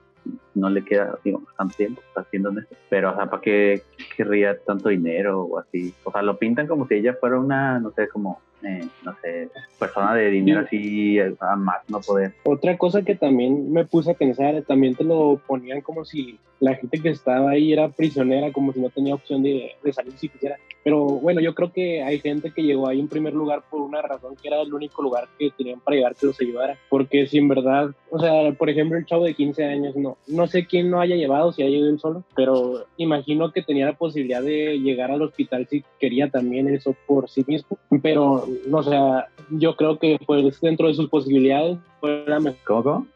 [0.56, 2.76] no le queda, digamos, tanto tiempo, está haciendo esto.
[2.89, 3.84] Pero, o sea, ¿para qué
[4.16, 5.94] querría tanto dinero o así?
[6.04, 9.49] O sea, lo pintan como si ella fuera una, no sé, como, eh, no sé,
[9.78, 12.34] persona de dinero así a más no poder.
[12.43, 16.76] Otra cosa que también me puse a pensar, también te lo ponían como si la
[16.76, 20.30] gente que estaba ahí era prisionera, como si no tenía opción de, de salir si
[20.30, 20.58] quisiera.
[20.84, 24.02] Pero bueno, yo creo que hay gente que llegó ahí en primer lugar por una
[24.02, 26.78] razón que era el único lugar que tenían para llegar que los ayudara.
[26.89, 30.47] Porque si en verdad, o sea, por ejemplo, el chavo de 15 años, no, no
[30.47, 33.97] sé quién no haya llevado, si haya ido él solo, pero imagino que tenía la
[33.97, 37.78] posibilidad de llegar al hospital si quería también eso por sí mismo.
[38.02, 42.84] Pero, o sea, yo creo que pues dentro de sus posibilidades fue la mejor.
[42.84, 43.08] ¿Cómo?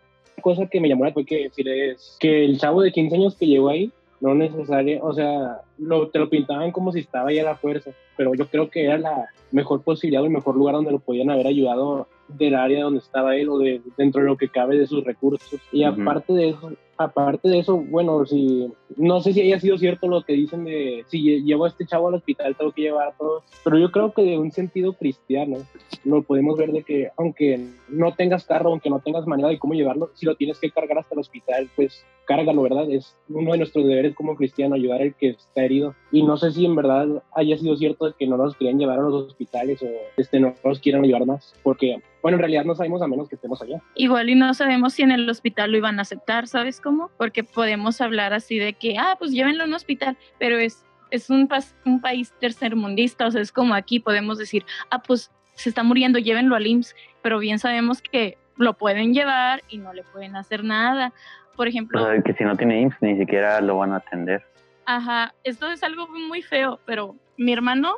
[0.41, 3.47] cosa que me llamó la fue que decirles que el chavo de 15 años que
[3.47, 7.43] llegó ahí no necesario, o sea, lo, te lo pintaban como si estaba ahí a
[7.43, 10.91] la fuerza, pero yo creo que era la mejor posibilidad o el mejor lugar donde
[10.91, 14.49] lo podían haber ayudado del área donde estaba él o de dentro de lo que
[14.49, 15.59] cabe de sus recursos.
[15.71, 20.07] Y aparte de eso, aparte de eso, bueno, si no sé si haya sido cierto
[20.07, 23.11] lo que dicen de si llevo a este chavo al hospital tengo que llevar a
[23.13, 25.57] todos, pero yo creo que de un sentido cristiano
[26.03, 29.73] lo podemos ver de que aunque no tengas carro, aunque no tengas manera de cómo
[29.73, 32.91] llevarlo, si lo tienes que cargar hasta el hospital, pues cárgalo, ¿verdad?
[32.91, 35.95] Es uno de nuestros deberes como cristiano ayudar al que está herido.
[36.11, 39.03] Y no sé si en verdad haya sido cierto que no nos querían llevar a
[39.03, 39.87] los hospitales o
[40.17, 43.35] este, no nos quieran ayudar más, porque bueno, en realidad no sabemos a menos que
[43.35, 43.81] estemos allá.
[43.95, 47.09] Igual y no sabemos si en el hospital lo iban a aceptar, ¿sabes cómo?
[47.17, 51.29] Porque podemos hablar así de que, ah, pues llévenlo a un hospital, pero es, es
[51.29, 51.47] un,
[51.85, 56.19] un país tercermundista, o sea, es como aquí podemos decir, ah, pues se está muriendo,
[56.19, 60.63] llévenlo al IMSS, pero bien sabemos que lo pueden llevar y no le pueden hacer
[60.63, 61.13] nada.
[61.57, 61.99] Por ejemplo...
[62.23, 64.41] que si no tiene IMSS ni siquiera lo van a atender.
[64.85, 67.97] Ajá, esto es algo muy feo, pero mi hermano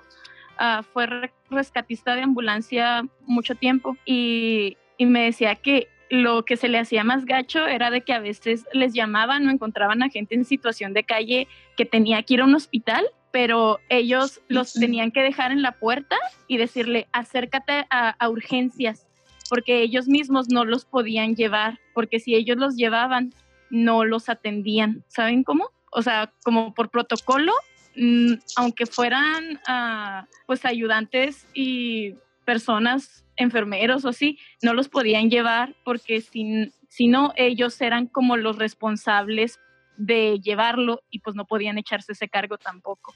[0.61, 1.07] Ah, fue
[1.49, 7.05] rescatista de ambulancia mucho tiempo y, y me decía que lo que se le hacía
[7.05, 10.91] más gacho era de que a veces les llamaban o encontraban a gente en situación
[10.91, 15.53] de calle que tenía que ir a un hospital pero ellos los tenían que dejar
[15.53, 16.17] en la puerta
[16.47, 19.07] y decirle, acércate a, a urgencias,
[19.51, 23.31] porque ellos mismos no los podían llevar, porque si ellos los llevaban,
[23.69, 25.03] no los atendían.
[25.07, 25.69] ¿Saben cómo?
[25.91, 27.53] O sea, como por protocolo,
[27.95, 35.75] mm, aunque fueran ah, pues ayudantes y personas, enfermeros o así, no los podían llevar
[35.83, 39.59] porque si, si no, ellos eran como los responsables
[39.97, 43.13] de llevarlo y pues no podían echarse ese cargo tampoco.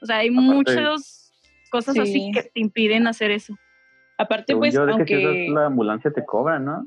[0.00, 1.32] O sea, hay muchas
[1.70, 3.56] cosas así que te impiden hacer eso.
[4.18, 5.48] Aparte, pues, aunque...
[5.50, 6.86] la ambulancia te cobra, ¿no?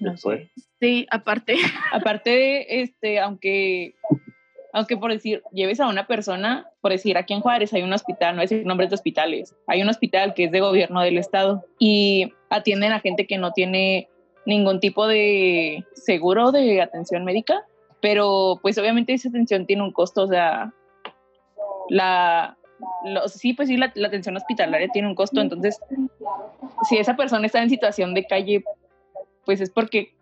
[0.00, 0.50] No sé.
[0.80, 1.56] Sí, aparte.
[1.92, 3.94] Aparte, este, aunque,
[4.72, 8.36] aunque por decir, lleves a una persona, por decir, aquí en Juárez hay un hospital,
[8.36, 11.64] no es decir nombres de hospitales, hay un hospital que es de gobierno del estado
[11.78, 14.08] y atienden a gente que no tiene
[14.46, 17.64] ningún tipo de seguro de atención médica,
[18.00, 20.72] pero pues obviamente esa atención tiene un costo, o sea,
[21.88, 22.56] la,
[23.26, 25.78] sí, pues sí, la, la, atención hospitalaria tiene un costo, entonces,
[26.88, 28.64] si esa persona está en situación de calle,
[29.44, 30.12] pues es porque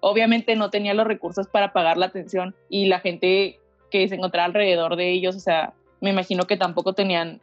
[0.00, 3.58] obviamente no tenía los recursos para pagar la atención y la gente
[3.90, 7.40] que se encontraba alrededor de ellos, o sea, me imagino que tampoco tenían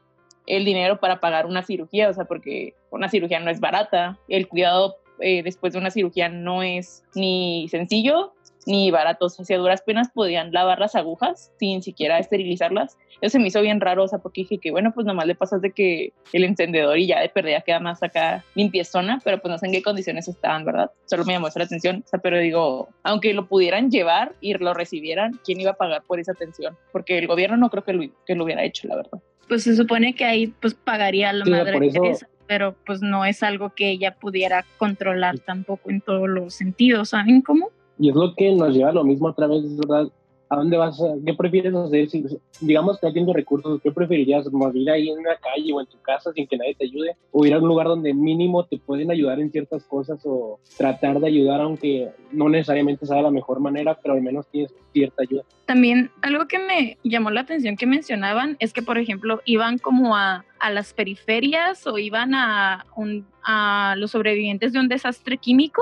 [0.47, 4.47] el dinero para pagar una cirugía, o sea, porque una cirugía no es barata, el
[4.47, 8.34] cuidado eh, después de una cirugía no es ni sencillo
[8.65, 12.97] ni baratos, o sea, duras penas podían lavar las agujas sin siquiera esterilizarlas.
[13.21, 15.35] Eso se me hizo bien raro, o sea, porque dije que, bueno, pues nomás le
[15.35, 19.51] pasas de que el encendedor y ya de perdida queda más acá limpiezona, pero pues
[19.51, 20.91] no sé en qué condiciones estaban, ¿verdad?
[21.05, 24.53] Solo me llamó esa la atención, o sea, pero digo, aunque lo pudieran llevar y
[24.55, 26.77] lo recibieran, ¿quién iba a pagar por esa atención?
[26.91, 29.19] Porque el gobierno no creo que lo, que lo hubiera hecho, la verdad.
[29.47, 33.73] Pues se supone que ahí pues pagaría la madre Teresa pero pues no es algo
[33.75, 37.69] que ella pudiera controlar tampoco en todos los sentidos, ¿saben cómo?
[37.97, 40.07] Y es lo que nos lleva a lo mismo otra vez, ¿verdad?
[40.47, 41.01] ¿A dónde vas?
[41.25, 42.07] ¿Qué prefieres hacer?
[42.07, 42.23] Si,
[42.61, 44.51] digamos que no tienes recursos, ¿qué preferirías?
[44.51, 47.15] ¿Morir ahí en la calle o en tu casa sin que nadie te ayude?
[47.31, 51.19] ¿O ir a un lugar donde mínimo te pueden ayudar en ciertas cosas o tratar
[51.19, 55.23] de ayudar aunque no necesariamente sea de la mejor manera, pero al menos tienes cierta
[55.23, 55.43] ayuda?
[55.65, 60.15] También algo que me llamó la atención que mencionaban es que, por ejemplo, iban como
[60.15, 65.81] a, a las periferias o iban a, un, a los sobrevivientes de un desastre químico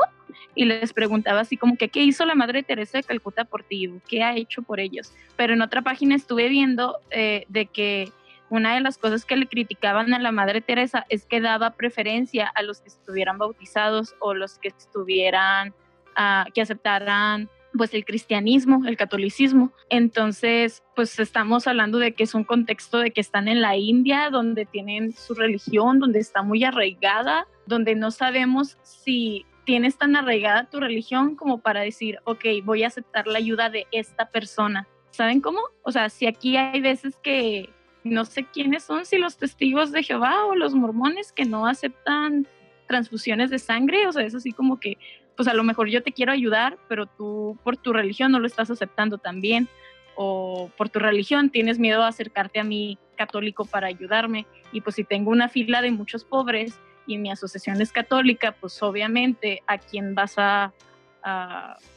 [0.56, 3.92] y les preguntaba así como que qué hizo la Madre Teresa de Calcuta por ti,
[4.08, 5.12] qué ha hecho por ellos.
[5.36, 8.12] Pero en otra página estuve viendo eh, de que
[8.50, 12.48] una de las cosas que le criticaban a la Madre Teresa es que daba preferencia
[12.48, 15.70] a los que estuvieran bautizados o los que estuvieran,
[16.16, 19.72] uh, que aceptaran pues el cristianismo, el catolicismo.
[19.90, 24.30] Entonces, pues estamos hablando de que es un contexto de que están en la India,
[24.30, 30.70] donde tienen su religión, donde está muy arraigada, donde no sabemos si tienes tan arraigada
[30.70, 34.88] tu religión como para decir, ok, voy a aceptar la ayuda de esta persona.
[35.12, 35.62] ¿Saben cómo?
[35.84, 37.70] O sea, si aquí hay veces que
[38.04, 42.48] no sé quiénes son, si los testigos de Jehová o los mormones que no aceptan
[42.88, 44.98] transfusiones de sangre, o sea, es así como que,
[45.38, 48.48] pues a lo mejor yo te quiero ayudar, pero tú por tu religión no lo
[48.48, 49.70] estás aceptando también,
[50.16, 54.96] o por tu religión tienes miedo a acercarte a mí católico para ayudarme, y pues
[54.96, 59.78] si tengo una fila de muchos pobres, y mi asociación es católica, pues obviamente a
[59.78, 60.72] quién vas a,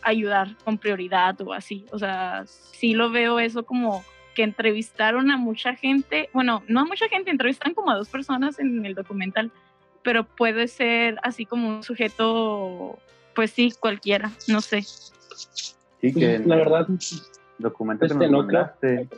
[0.02, 1.84] ayudar con prioridad o así.
[1.90, 4.04] O sea, sí lo veo eso como
[4.36, 8.60] que entrevistaron a mucha gente, bueno, no a mucha gente, entrevistan como a dos personas
[8.60, 9.50] en el documental,
[10.04, 13.00] pero puede ser así como un sujeto,
[13.34, 14.82] pues sí, cualquiera, no sé.
[14.82, 16.86] Sí, que la verdad,
[17.58, 19.08] documento que este nos mandaste,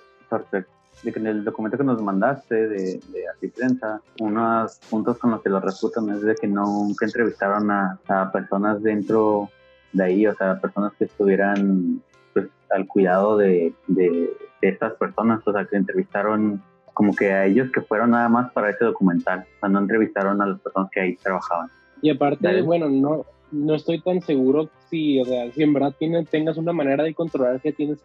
[1.03, 5.31] de que en el documento que nos mandaste de, de Así Prensa, unos puntos con
[5.31, 9.49] los que lo refutan es de que nunca entrevistaron a, a, personas dentro
[9.93, 14.31] de ahí, o sea, personas que estuvieran pues, al cuidado de, de,
[14.61, 16.61] estas personas, o sea, que entrevistaron
[16.93, 20.43] como que a ellos que fueron nada más para ese documental, o sea, no entrevistaron
[20.43, 21.71] a las personas que ahí trabajaban.
[22.03, 26.29] Y aparte, bueno, no, no estoy tan seguro si, o sea, si en verdad tienes,
[26.29, 28.01] tengas una manera de controlar que tienes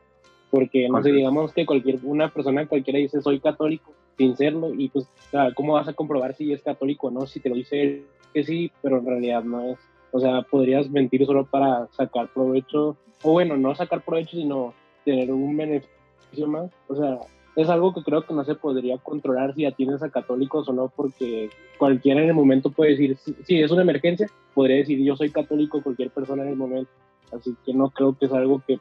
[0.53, 4.87] porque no sé, digamos que cualquier una persona cualquiera dice soy católico sin serlo y
[4.89, 5.09] pues
[5.55, 8.03] cómo vas a comprobar si es católico o no si te lo dice
[8.35, 9.79] que sí pero en realidad no es.
[10.11, 15.31] O sea podrías mentir solo para sacar provecho o bueno no sacar provecho sino tener
[15.31, 16.69] un beneficio más.
[16.87, 17.17] O sea
[17.55, 20.87] es algo que creo que no se podría controlar si atiendes a católicos o no
[20.95, 25.31] porque cualquiera en el momento puede decir si es una emergencia podría decir yo soy
[25.31, 26.91] católico cualquier persona en el momento.
[27.35, 28.77] Así que no creo que es algo que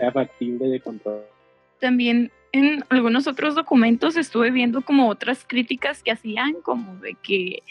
[0.00, 1.22] sea factible de control.
[1.78, 7.62] También en algunos otros documentos estuve viendo como otras críticas que hacían, como de que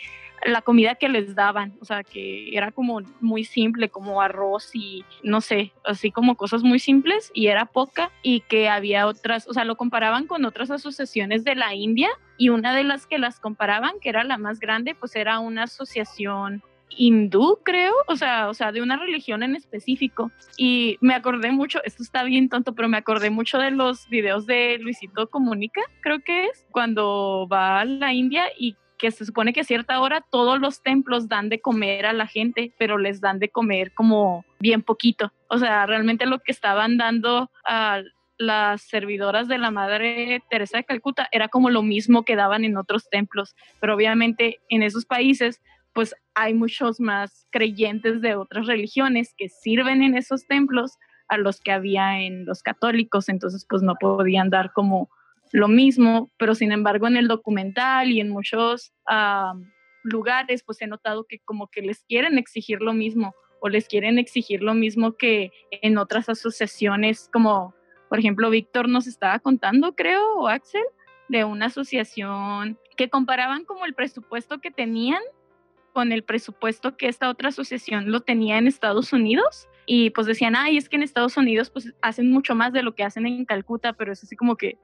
[0.46, 5.04] la comida que les daban, o sea, que era como muy simple, como arroz y
[5.22, 9.54] no sé, así como cosas muy simples y era poca y que había otras, o
[9.54, 13.40] sea, lo comparaban con otras asociaciones de la India y una de las que las
[13.40, 18.54] comparaban, que era la más grande, pues era una asociación hindú, creo, o sea, o
[18.54, 20.32] sea, de una religión en específico.
[20.58, 24.46] Y me acordé mucho, esto está bien tonto, pero me acordé mucho de los videos
[24.46, 29.54] de Luisito Comunica, creo que es, cuando va a la India y que se supone
[29.54, 33.22] que a cierta hora todos los templos dan de comer a la gente, pero les
[33.22, 35.32] dan de comer como bien poquito.
[35.48, 38.02] O sea, realmente lo que estaban dando a
[38.38, 42.78] las servidoras de la Madre Teresa de Calcuta era como lo mismo que daban en
[42.78, 45.62] otros templos, pero obviamente en esos países
[45.94, 50.98] pues hay muchos más creyentes de otras religiones que sirven en esos templos
[51.28, 55.10] a los que había en los católicos, entonces pues no podían dar como
[55.52, 59.54] lo mismo, pero sin embargo en el documental y en muchos ah,
[60.04, 64.18] lugares pues he notado que como que les quieren exigir lo mismo o les quieren
[64.18, 67.74] exigir lo mismo que en otras asociaciones como
[68.08, 70.84] por ejemplo Víctor nos estaba contando creo o Axel
[71.28, 75.22] de una asociación que comparaban como el presupuesto que tenían
[75.94, 80.56] con el presupuesto que esta otra asociación lo tenía en Estados Unidos y pues decían,
[80.56, 83.46] ay, es que en Estados Unidos pues hacen mucho más de lo que hacen en
[83.46, 84.78] Calcuta, pero es así como que,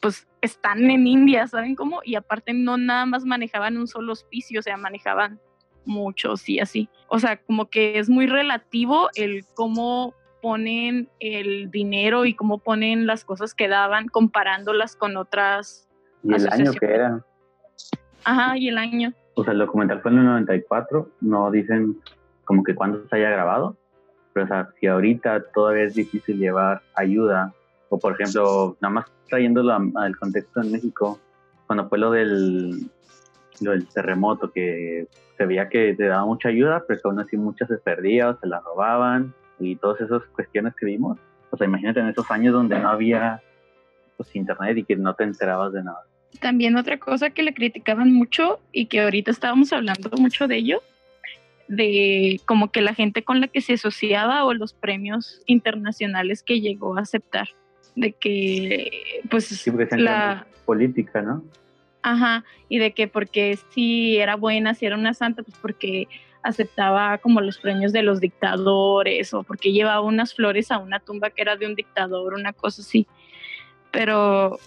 [0.00, 2.00] pues están en India, ¿saben cómo?
[2.04, 5.40] Y aparte no nada más manejaban un solo hospicio, o sea, manejaban
[5.86, 6.90] muchos y así.
[7.08, 13.06] O sea, como que es muy relativo el cómo ponen el dinero y cómo ponen
[13.06, 15.88] las cosas que daban comparándolas con otras.
[16.22, 17.24] Y el año que era.
[18.24, 21.96] Ajá, y el año o sea, el documental fue en el 94, no dicen
[22.44, 23.76] como que cuándo se haya grabado,
[24.32, 27.52] pero o sea, si ahorita todavía es difícil llevar ayuda,
[27.88, 31.18] o por ejemplo, nada más trayéndolo al contexto en México,
[31.66, 32.90] cuando fue lo del,
[33.60, 37.68] lo del terremoto, que se veía que te daba mucha ayuda, pero aún así muchas
[37.68, 41.18] se perdían, se la robaban, y todas esas cuestiones que vimos.
[41.50, 43.40] O sea, imagínate en esos años donde no había
[44.16, 46.04] pues, internet y que no te enterabas de nada.
[46.38, 50.82] También otra cosa que le criticaban mucho y que ahorita estábamos hablando mucho de ello,
[51.68, 56.60] de como que la gente con la que se asociaba o los premios internacionales que
[56.60, 57.48] llegó a aceptar,
[57.94, 61.44] de que pues la política, ¿no?
[62.02, 66.08] Ajá, y de que porque si era buena, si era una santa, pues porque
[66.42, 71.30] aceptaba como los premios de los dictadores o porque llevaba unas flores a una tumba
[71.30, 73.06] que era de un dictador, una cosa así.
[73.90, 74.58] Pero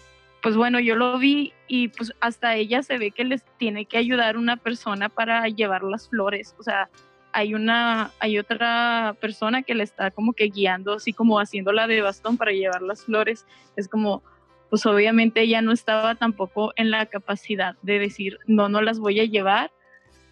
[0.43, 3.97] pues bueno, yo lo vi y pues hasta ella se ve que les tiene que
[3.97, 6.89] ayudar una persona para llevar las flores, o sea,
[7.32, 12.01] hay una, hay otra persona que le está como que guiando, así como haciéndola de
[12.01, 13.45] bastón para llevar las flores,
[13.77, 14.21] es como,
[14.69, 19.21] pues obviamente ella no estaba tampoco en la capacidad de decir, no, no las voy
[19.21, 19.71] a llevar,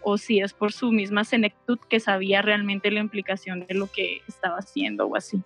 [0.02, 4.21] o si es por su misma senectud que sabía realmente la implicación de lo que
[4.28, 5.41] estaba haciendo o así.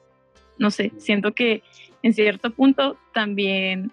[0.58, 1.62] No sé, siento que
[2.02, 3.92] en cierto punto también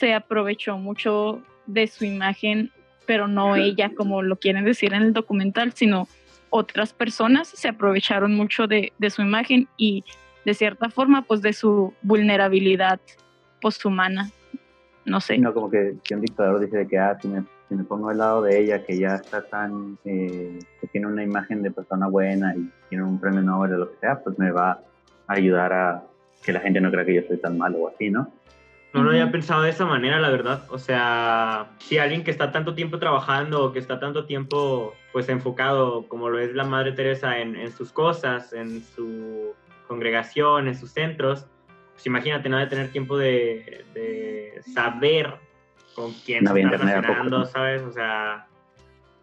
[0.00, 2.72] se aprovechó mucho de su imagen,
[3.06, 6.08] pero no ella como lo quieren decir en el documental, sino
[6.48, 10.04] otras personas se aprovecharon mucho de, su imagen y
[10.46, 12.98] de cierta forma pues de su vulnerabilidad
[13.60, 14.30] posthumana.
[15.04, 15.38] No sé.
[15.38, 18.42] No, como que, un dictador dice que ah, si me, si me pongo al lado
[18.42, 22.70] de ella, que ya está tan, eh, que tiene una imagen de persona buena y
[22.88, 24.80] tiene un premio Nobel o lo que sea, pues me va
[25.26, 26.02] a ayudar a
[26.42, 28.30] que la gente no crea que yo soy tan malo o así, ¿no?
[28.92, 30.64] No lo había pensado de esa manera, la verdad.
[30.68, 36.08] O sea, si alguien que está tanto tiempo trabajando, que está tanto tiempo pues enfocado,
[36.08, 39.54] como lo es la Madre Teresa, en, sus cosas, en su
[39.86, 41.46] congregación, en sus centros,
[41.92, 45.34] pues imagínate, no de tener tiempo de, saber
[45.94, 47.82] con quién no se está relacionando, ¿sabes?
[47.82, 48.46] O sea,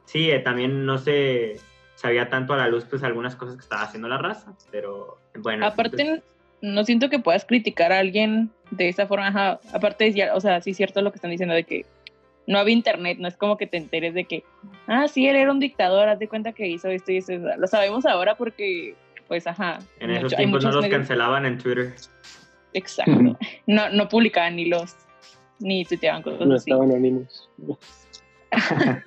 [0.05, 1.59] sí, eh, también no se
[1.95, 5.65] sabía tanto a la luz pues algunas cosas que estaba haciendo la raza, pero bueno.
[5.65, 10.41] Aparte, pues no siento que puedas criticar a alguien de esa forma, aparte, ya, o
[10.41, 11.85] sea, sí es cierto lo que están diciendo de que
[12.47, 14.43] no había internet, no es como que te enteres de que,
[14.87, 17.67] ah, sí, él era un dictador, haz de cuenta que hizo esto y esto, lo
[17.67, 18.95] sabemos ahora porque,
[19.27, 19.79] pues, ajá.
[19.99, 21.93] En esos tiempos no los cancelaban en Twitter.
[22.73, 24.95] Exacto, no, no publicaban ni los,
[25.59, 27.49] ni tuiteaban cosas no estaban anónimos.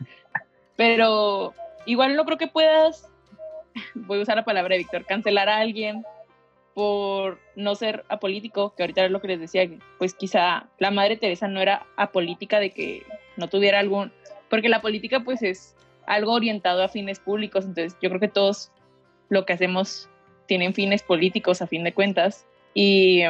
[0.77, 1.55] Pero
[1.87, 3.09] igual no creo que puedas,
[3.95, 6.05] voy a usar la palabra de Víctor, cancelar a alguien
[6.75, 9.69] por no ser apolítico, que ahorita es lo que les decía,
[9.99, 13.03] pues quizá la Madre Teresa no era apolítica de que
[13.37, 14.13] no tuviera algún,
[14.49, 18.71] porque la política pues es algo orientado a fines públicos, entonces yo creo que todos
[19.29, 20.09] lo que hacemos
[20.47, 23.23] tienen fines políticos a fin de cuentas, y,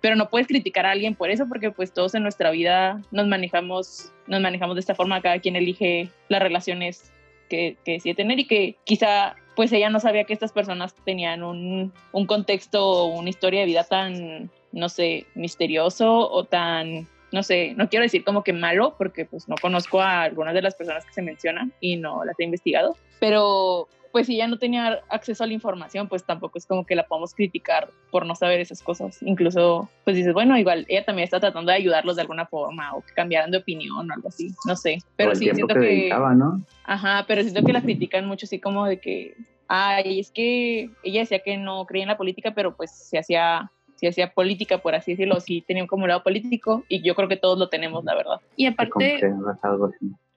[0.00, 3.26] pero no puedes criticar a alguien por eso, porque pues todos en nuestra vida nos
[3.26, 7.12] manejamos, nos manejamos de esta forma, cada quien elige las relaciones
[7.48, 11.42] que, que decide tener y que quizá pues ella no sabía que estas personas tenían
[11.42, 17.74] un, un contexto, una historia de vida tan, no sé, misterioso o tan no sé,
[17.76, 21.04] no quiero decir como que malo, porque pues no conozco a algunas de las personas
[21.04, 25.44] que se mencionan y no las he investigado, pero pues si ella no tenía acceso
[25.44, 28.82] a la información, pues tampoco es como que la podamos criticar por no saber esas
[28.82, 29.22] cosas.
[29.22, 33.02] Incluso, pues dices, bueno, igual ella también está tratando de ayudarlos de alguna forma o
[33.02, 34.98] que cambiaran de opinión o algo así, no sé.
[35.16, 36.10] Pero sí siento que...
[36.36, 36.60] ¿no?
[36.84, 39.36] Ajá, pero siento que la critican mucho así como de que,
[39.68, 43.70] ay, es que ella decía que no creía en la política, pero pues se hacía
[43.98, 47.36] si hacía política, por así decirlo, si tenía un lado político, y yo creo que
[47.36, 48.40] todos lo tenemos, la verdad.
[48.54, 49.20] Y aparte,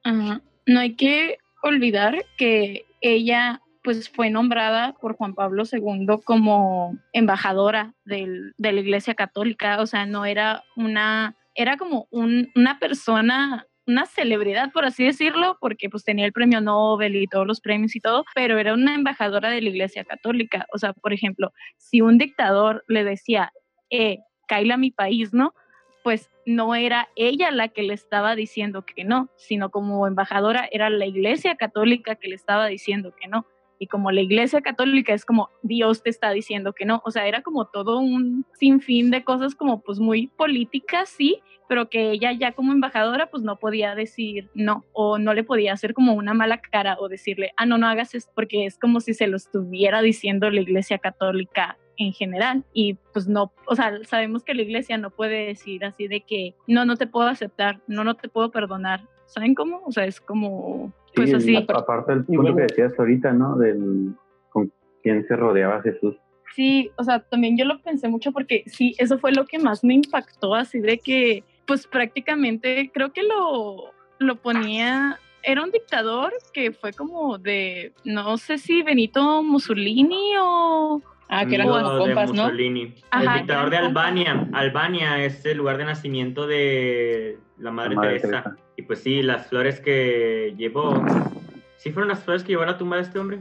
[0.04, 7.95] no hay que olvidar que ella pues fue nombrada por Juan Pablo II como embajadora
[8.06, 14.06] del, de la Iglesia Católica, o sea, no era una, era como una persona una
[14.06, 17.99] celebridad, por así decirlo, porque pues tenía el premio Nobel y todos los premios y
[17.99, 20.66] todo, pero era una embajadora de la Iglesia Católica.
[20.74, 23.52] O sea, por ejemplo, si un dictador le decía,
[23.89, 25.54] eh, Kaila mi país, ¿no?
[26.04, 30.89] Pues no era ella la que le estaba diciendo que no, sino como embajadora era
[30.89, 33.45] la Iglesia Católica que le estaba diciendo que no
[33.82, 37.26] y como la iglesia católica es como Dios te está diciendo que no, o sea,
[37.26, 42.32] era como todo un sinfín de cosas como pues muy políticas, sí, pero que ella
[42.32, 46.36] ya como embajadora pues no podía decir no o no le podía hacer como una
[46.36, 49.36] mala cara o decirle, ah, no, no hagas esto, porque es como si se lo
[49.36, 54.62] estuviera diciendo la iglesia católica en general y pues no, o sea, sabemos que la
[54.62, 58.30] iglesia no puede decir así de que no, no te puedo aceptar, no, no te
[58.30, 59.82] puedo perdonar, ¿saben cómo?
[59.88, 61.55] O sea, es como pues así.
[61.55, 63.57] Aparte del punto que decías ahorita, ¿no?
[63.57, 64.14] Del
[64.49, 64.72] con
[65.03, 66.16] quién se rodeaba Jesús.
[66.55, 69.84] Sí, o sea, también yo lo pensé mucho porque sí, eso fue lo que más
[69.84, 76.34] me impactó, así de que, pues prácticamente creo que lo, lo ponía, era un dictador
[76.53, 81.01] que fue como de, no sé si Benito Mussolini o...
[81.34, 82.50] Ah, que eran como compas, ¿no?
[82.50, 84.50] el dictador de Albania.
[84.52, 88.58] Albania es el lugar de nacimiento de la Madre, Teresa.
[88.76, 91.02] Y pues sí, las flores que llevó.
[91.78, 93.40] ¿Sí fueron las flores que llevó a la tumba de este hombre?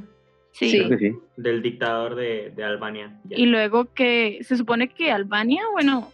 [0.52, 0.88] Sí.
[1.36, 3.18] Del dictador de, Albania.
[3.28, 6.12] Y luego que se supone que Albania, bueno,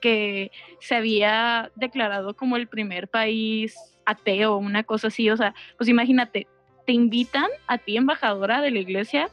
[0.00, 3.74] que se había declarado como el primer país
[4.06, 5.28] ateo, una cosa así.
[5.28, 6.46] O sea, pues imagínate,
[6.86, 9.28] te invitan a ti, embajadora de la iglesia,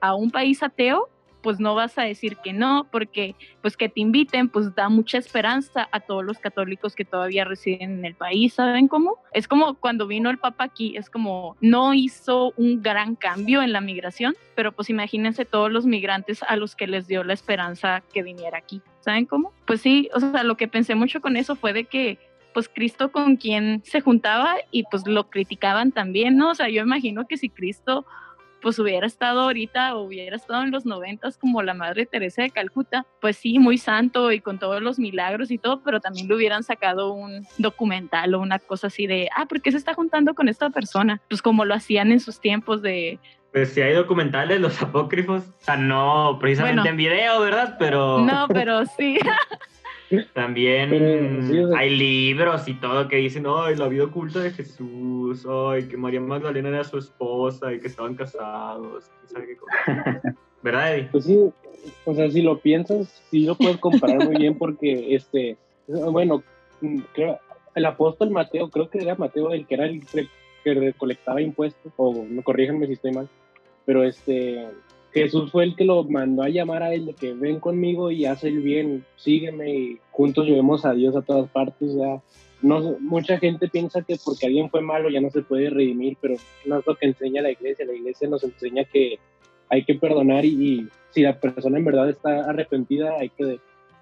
[0.00, 1.08] a un país ateo
[1.44, 5.18] pues no vas a decir que no, porque pues que te inviten, pues da mucha
[5.18, 9.18] esperanza a todos los católicos que todavía residen en el país, ¿saben cómo?
[9.30, 13.72] Es como cuando vino el Papa aquí, es como no hizo un gran cambio en
[13.72, 18.02] la migración, pero pues imagínense todos los migrantes a los que les dio la esperanza
[18.14, 19.52] que viniera aquí, ¿saben cómo?
[19.66, 22.18] Pues sí, o sea, lo que pensé mucho con eso fue de que
[22.54, 26.52] pues Cristo con quien se juntaba y pues lo criticaban también, ¿no?
[26.52, 28.06] O sea, yo imagino que si Cristo
[28.64, 32.50] pues hubiera estado ahorita o hubiera estado en los noventas como la Madre Teresa de
[32.50, 36.34] Calcuta, pues sí, muy santo y con todos los milagros y todo, pero también le
[36.34, 40.34] hubieran sacado un documental o una cosa así de, ah, ¿por qué se está juntando
[40.34, 41.20] con esta persona?
[41.28, 43.18] Pues como lo hacían en sus tiempos de...
[43.52, 47.76] Pues sí hay documentales, los apócrifos, o sea, no precisamente en video, ¿verdad?
[47.78, 48.20] Pero...
[48.20, 49.18] No, pero sí.
[50.32, 55.96] También hay libros y todo que dicen, ay, la vida oculta de Jesús, ay, que
[55.96, 59.10] María Magdalena era su esposa y que estaban casados.
[60.62, 61.08] ¿Verdad, Eddie?
[61.10, 61.38] Pues sí,
[62.04, 65.56] o sea, si lo piensas, sí lo puedes comparar muy bien porque, este,
[65.86, 66.42] bueno,
[67.12, 67.38] creo,
[67.74, 70.02] el apóstol Mateo, creo que era Mateo el que era el
[70.64, 73.28] que recolectaba impuestos, o me corríjanme si estoy mal,
[73.84, 74.66] pero este,
[75.14, 78.26] Jesús fue el que lo mandó a llamar a él de que ven conmigo y
[78.26, 81.94] haz el bien, sígueme y juntos llevemos a Dios a todas partes.
[81.94, 82.20] Ya.
[82.62, 86.34] No, mucha gente piensa que porque alguien fue malo ya no se puede redimir, pero
[86.66, 87.86] no es lo que enseña la iglesia.
[87.86, 89.20] La iglesia nos enseña que
[89.70, 93.60] hay que perdonar y, si la persona en verdad está arrepentida hay que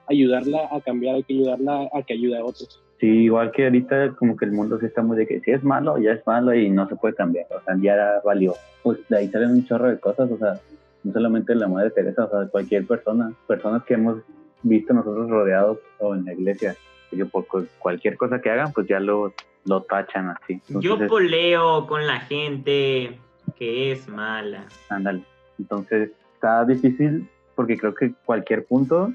[0.08, 2.82] ayudarla a cambiar, hay que ayudarla a que ayude a otros.
[3.00, 5.62] Sí, igual que ahorita como que el mundo se está muy de que si es
[5.62, 8.54] malo, ya es malo y no se puede cambiar, o sea, ya valió.
[8.82, 10.58] Pues de ahí salen un chorro de cosas, o sea,
[11.04, 14.18] no solamente la Madre Teresa, o sea, cualquier persona, personas que hemos
[14.62, 16.76] visto nosotros rodeados o en la iglesia,
[17.10, 17.46] que por
[17.78, 19.32] cualquier cosa que hagan, pues ya lo,
[19.64, 20.60] lo tachan así.
[20.68, 23.18] Yo poleo con la gente
[23.56, 24.64] que es mala.
[24.88, 25.22] Ándale.
[25.58, 29.12] Entonces está difícil porque creo que cualquier punto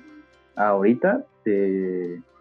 [0.56, 1.26] ahorita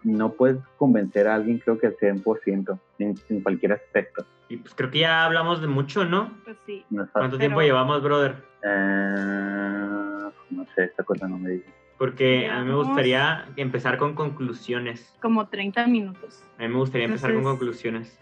[0.03, 4.25] no puedes convencer a alguien creo que al 100% en, en cualquier aspecto.
[4.49, 6.31] Y pues creo que ya hablamos de mucho, ¿no?
[6.43, 6.85] Pues sí.
[7.11, 8.35] ¿Cuánto tiempo llevamos, brother?
[8.63, 11.73] Eh, no sé, esta cosa no me dice.
[11.97, 15.13] Porque a mí me gustaría empezar con conclusiones.
[15.21, 16.43] Como 30 minutos.
[16.57, 18.17] A mí me gustaría empezar con conclusiones.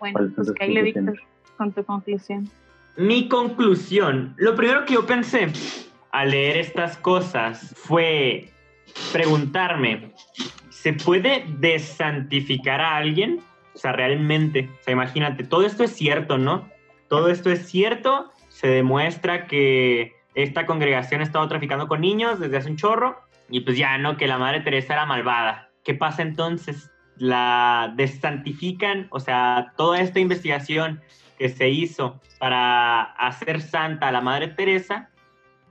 [0.00, 1.20] Bueno, pues Kyle Víctor.
[1.56, 2.48] con tu conclusión?
[2.96, 5.52] Mi conclusión, lo primero que yo pensé
[6.10, 8.50] al leer estas cosas fue
[9.12, 10.12] preguntarme,
[10.82, 13.40] ¿se puede desantificar a alguien?
[13.74, 16.68] O sea, realmente, o sea, imagínate, todo esto es cierto, ¿no?
[17.08, 22.56] Todo esto es cierto, se demuestra que esta congregación ha estado traficando con niños desde
[22.56, 23.20] hace un chorro
[23.50, 24.16] y pues ya, ¿no?
[24.16, 25.68] Que la Madre Teresa era malvada.
[25.84, 26.90] ¿Qué pasa entonces?
[27.16, 31.02] La desantifican, o sea, toda esta investigación
[31.38, 35.10] que se hizo para hacer santa a la Madre Teresa,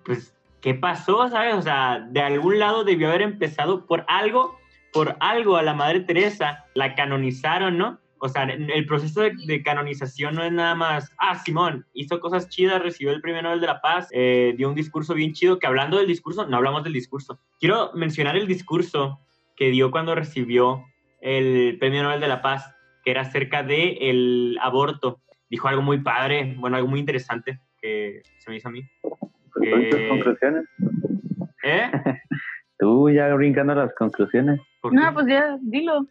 [0.05, 1.27] pues, ¿qué pasó?
[1.29, 1.55] ¿Sabes?
[1.55, 4.58] O sea, de algún lado debió haber empezado por algo,
[4.93, 7.99] por algo a la Madre Teresa, la canonizaron, ¿no?
[8.21, 12.81] O sea, el proceso de, canonización no es nada más, ah, Simón hizo cosas chidas,
[12.81, 15.97] recibió el premio Nobel de la Paz, eh, dio un discurso bien chido, que hablando
[15.97, 17.39] del discurso, no hablamos del discurso.
[17.59, 19.21] Quiero mencionar el discurso
[19.55, 20.83] que dio cuando recibió
[21.21, 25.21] el premio Nobel de la Paz, que era acerca del el aborto.
[25.49, 28.83] Dijo algo muy padre, bueno, algo muy interesante que se me hizo a mí.
[30.09, 30.65] conclusiones?
[31.63, 31.89] ¿Eh?
[32.79, 34.59] Tú ya brincando las conclusiones.
[34.83, 36.05] No, pues ya, dilo.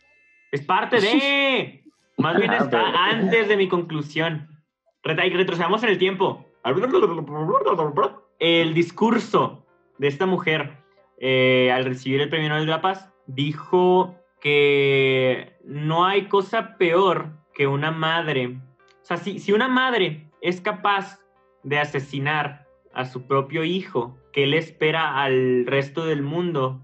[0.53, 1.85] Es parte de.
[2.19, 4.49] Más bien ah, está antes de mi conclusión.
[5.05, 6.45] Retrocedamos en el tiempo.
[8.41, 9.67] El discurso
[9.99, 10.79] de esta mujer
[11.19, 17.31] eh, al recibir el Premio Nobel de la Paz dijo que no hay cosa peor
[17.55, 18.59] que una madre.
[19.03, 21.21] O sea, si, si una madre es capaz
[21.63, 26.81] de asesinar a su propio hijo, ¿qué le espera al resto del mundo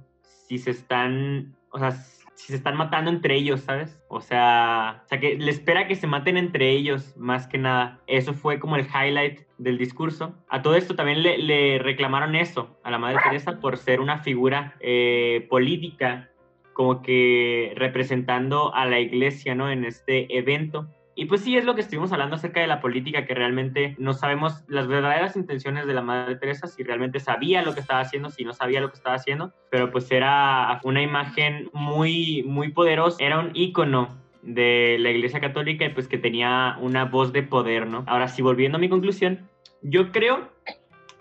[0.46, 4.00] si se están, o sea, si se están matando entre ellos, ¿sabes?
[4.08, 8.00] O sea, o sea, que le espera que se maten entre ellos, más que nada.
[8.06, 10.34] Eso fue como el highlight del discurso.
[10.48, 14.76] A todo esto también le, reclamaron eso a la Madre Teresa por ser una figura
[14.80, 16.30] eh, política,
[16.74, 19.68] como que representando a la iglesia, ¿no?
[19.68, 20.88] En este evento.
[21.16, 24.14] Y pues sí, es lo que estuvimos hablando acerca de la política, que realmente no
[24.14, 28.30] sabemos las verdaderas intenciones de la Madre Teresa, si realmente sabía lo que estaba haciendo,
[28.30, 33.22] si no sabía lo que estaba haciendo, pero pues era una imagen muy, muy poderosa,
[33.24, 37.86] era un ícono de la Iglesia Católica y pues que tenía una voz de poder,
[37.86, 38.04] ¿no?
[38.06, 39.48] Ahora sí, volviendo a mi conclusión,
[39.82, 40.50] yo creo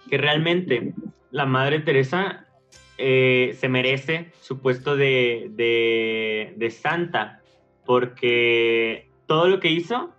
[0.10, 0.94] que realmente
[1.30, 2.48] la Madre Teresa
[2.98, 7.41] eh, se merece su puesto de, de, de santa,
[7.86, 10.11] porque todo lo que hizo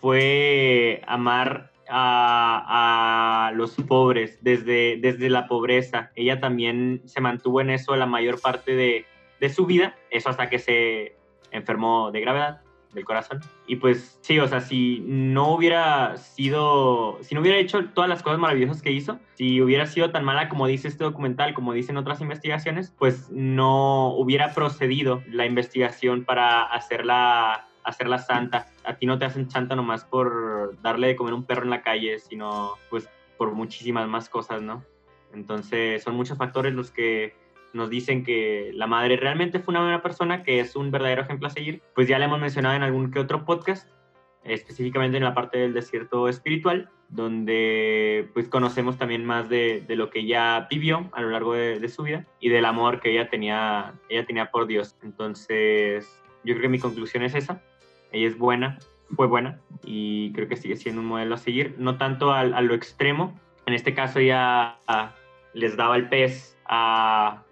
[0.00, 6.10] fue amar a, los pobres desde, desde la pobreza.
[6.14, 9.06] Ella también se mantuvo en eso la mayor parte de,
[9.40, 11.16] de su vida, eso hasta que se
[11.50, 12.60] enfermó de gravedad
[12.92, 13.40] del corazón.
[13.66, 18.22] Y pues sí, o sea, si no hubiera sido, si no hubiera hecho todas las
[18.22, 21.96] cosas maravillosas que hizo, si hubiera sido tan mala como dice este documental, como dicen
[21.96, 28.66] otras investigaciones, pues no hubiera procedido la investigación para hacerla hacerla santa.
[28.84, 31.82] A ti no te hacen santa nomás por darle de comer un perro en la
[31.82, 34.84] calle, sino pues por muchísimas más cosas, ¿no?
[35.32, 37.34] Entonces son muchos factores los que
[37.72, 41.48] nos dicen que la madre realmente fue una buena persona, que es un verdadero ejemplo
[41.48, 41.82] a seguir.
[41.94, 43.88] Pues ya le hemos mencionado en algún que otro podcast,
[44.44, 50.10] específicamente en la parte del desierto espiritual, donde pues conocemos también más de, de lo
[50.10, 53.28] que ella vivió a lo largo de, de, su vida y del amor que ella
[53.28, 54.96] tenía, ella tenía por Dios.
[55.02, 57.62] Entonces, yo creo que mi conclusión es esa.
[58.12, 58.78] Ella es buena,
[59.14, 62.74] fue buena y creo que sigue siendo un modelo a seguir, no tanto a, lo
[62.74, 63.38] extremo.
[63.66, 64.78] En este caso ella
[65.54, 67.42] les daba el pez a,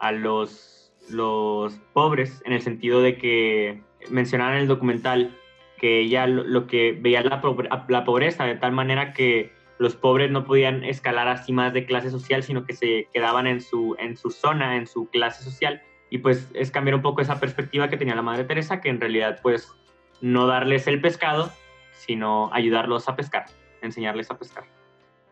[0.00, 5.36] a los, los pobres en el sentido de que mencionaban en el documental
[5.78, 7.42] que ella lo, que veía la,
[7.88, 12.10] la pobreza de tal manera que los pobres no podían escalar así más de clase
[12.10, 15.82] social, sino que se quedaban en su, en su zona, en su clase social.
[16.08, 19.00] Y pues es cambiar un poco esa perspectiva que tenía la Madre Teresa, que en
[19.00, 19.74] realidad pues
[20.22, 21.50] no darles el pescado,
[21.92, 23.46] sino ayudarlos a pescar,
[23.82, 24.64] enseñarles a pescar.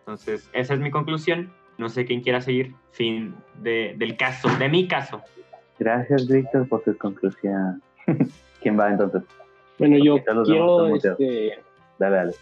[0.00, 1.50] Entonces, esa es mi conclusión.
[1.78, 2.74] No sé quién quiera seguir.
[2.90, 5.22] Fin de, del caso, de mi caso.
[5.78, 7.80] Gracias, Víctor, por tu conclusión.
[8.60, 9.22] ¿Quién va entonces?
[9.78, 11.58] Bueno, yo quiero este,
[11.98, 12.34] dale,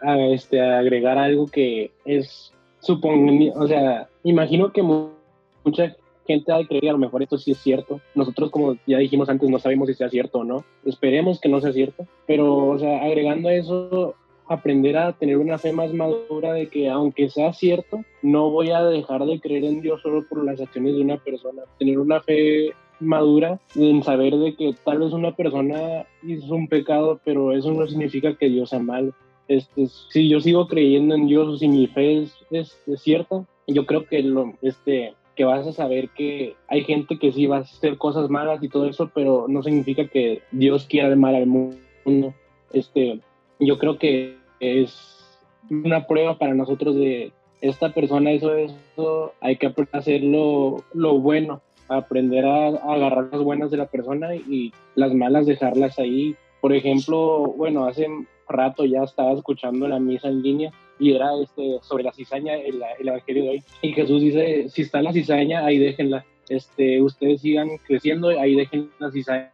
[0.00, 0.34] dale.
[0.34, 5.94] este, agregar algo que es, supongo, o sea, imagino que mucha
[6.26, 8.00] gente ha de creer a lo mejor esto sí es cierto.
[8.14, 10.64] Nosotros, como ya dijimos antes, no sabemos si sea cierto o no.
[10.84, 12.06] Esperemos que no sea cierto.
[12.26, 14.14] Pero, o sea, agregando eso,
[14.48, 18.82] aprender a tener una fe más madura de que aunque sea cierto, no voy a
[18.82, 21.62] dejar de creer en Dios solo por las acciones de una persona.
[21.78, 27.20] Tener una fe madura en saber de que tal vez una persona hizo un pecado,
[27.24, 29.12] pero eso no significa que Dios sea malo.
[29.48, 33.86] Este, si yo sigo creyendo en Dios, si mi fe es, es, es cierta, yo
[33.86, 37.60] creo que lo, este, que vas a saber que hay gente que sí va a
[37.60, 41.46] hacer cosas malas y todo eso, pero no significa que Dios quiera de mal al
[41.46, 42.34] mundo.
[42.74, 43.20] Este,
[43.58, 47.32] yo creo que es una prueba para nosotros de
[47.62, 53.70] esta persona hizo eso, hay que hacer lo, lo bueno, aprender a, agarrar las buenas
[53.70, 56.36] de la persona y las malas dejarlas ahí.
[56.60, 58.06] Por ejemplo, bueno, hace
[58.46, 62.80] rato ya estaba escuchando la misa en línea y era este, sobre la cizaña, el,
[63.00, 63.62] el evangelio de hoy.
[63.82, 66.24] Y Jesús dice, si está la cizaña, ahí déjenla.
[66.48, 69.50] Este, ustedes sigan creciendo, ahí dejen la cizaña,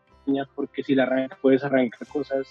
[0.55, 2.47] porque si la arrancas, puedes arrancar cosas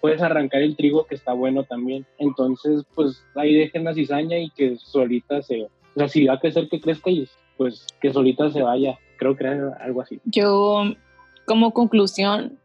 [0.00, 2.06] puedes arrancar el trigo que está bueno también.
[2.18, 6.40] Entonces, pues ahí dejen la cizaña y que solita se, o sea, si va a
[6.40, 8.98] crecer que crezca y pues que solita se vaya.
[9.18, 10.20] Creo que era algo así.
[10.24, 10.84] Yo,
[11.44, 12.58] como conclusión,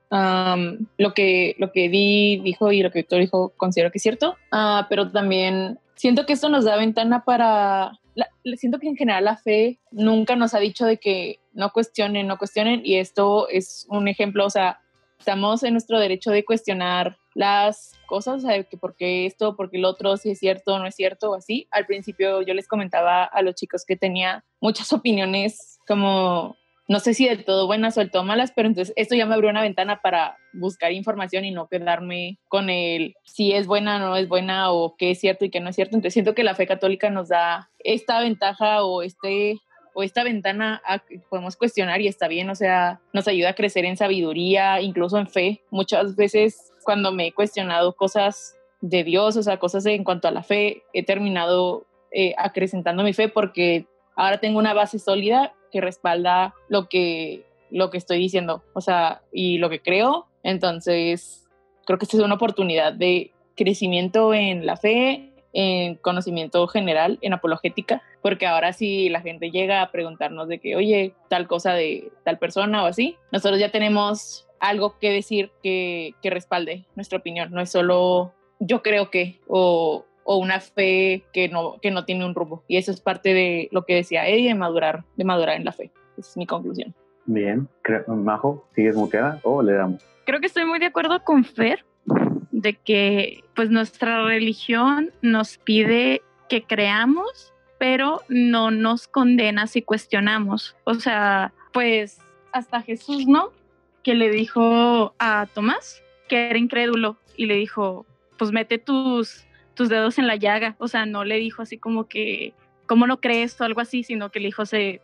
[0.98, 4.36] lo que lo que Di dijo y lo que Víctor dijo considero que es cierto,
[4.52, 8.00] uh, pero también siento que esto nos da ventana para
[8.58, 12.38] siento que en general la fe nunca nos ha dicho de que no cuestionen, no
[12.38, 14.80] cuestionen y esto es un ejemplo, o sea,
[15.20, 19.72] estamos en nuestro derecho de cuestionar las cosas, o sea, que por qué esto, por
[19.72, 21.68] qué el otro, si es cierto no es cierto o así.
[21.72, 26.56] Al principio yo les comentaba a los chicos que tenía muchas opiniones como,
[26.88, 29.34] no sé si del todo buenas o del todo malas, pero entonces esto ya me
[29.34, 34.00] abrió una ventana para buscar información y no quedarme con el si es buena o
[34.00, 35.96] no es buena o qué es cierto y qué no es cierto.
[35.96, 39.60] Entonces siento que la fe católica nos da esta ventaja o este
[39.96, 40.82] o esta ventana
[41.30, 45.28] podemos cuestionar y está bien, o sea, nos ayuda a crecer en sabiduría, incluso en
[45.28, 45.62] fe.
[45.70, 50.32] Muchas veces cuando me he cuestionado cosas de Dios, o sea, cosas en cuanto a
[50.32, 55.82] la fe, he terminado eh, acrecentando mi fe porque ahora tengo una base sólida que
[55.82, 60.28] respalda lo que, lo que estoy diciendo, o sea, y lo que creo.
[60.44, 61.50] Entonces,
[61.86, 67.34] creo que esta es una oportunidad de crecimiento en la fe, en conocimiento general, en
[67.34, 72.12] apologética, porque ahora si la gente llega a preguntarnos de que, oye, tal cosa de
[72.24, 77.52] tal persona o así, nosotros ya tenemos algo que decir que, que respalde nuestra opinión,
[77.52, 82.26] no es solo yo creo que o, o, una fe que no, que no tiene
[82.26, 82.64] un rumbo.
[82.68, 85.72] Y eso es parte de lo que decía ella, de madurar, de madurar en la
[85.72, 85.92] fe.
[86.18, 86.94] Esa es mi conclusión.
[87.26, 87.68] Bien,
[88.08, 90.04] Majo, ¿sigues muteada o le damos?
[90.26, 91.86] Creo que estoy muy de acuerdo con Fer
[92.52, 100.76] de que pues nuestra religión nos pide que creamos, pero no nos condena si cuestionamos.
[100.84, 102.20] O sea, pues
[102.52, 103.52] hasta Jesús, ¿no?
[104.04, 108.06] Que le dijo a Tomás que era incrédulo y le dijo,
[108.38, 110.76] pues mete tus, tus dedos en la llaga.
[110.80, 112.54] O sea, no le dijo así como que,
[112.86, 113.60] ¿cómo no crees?
[113.60, 115.00] o algo así, sino que le dijo, si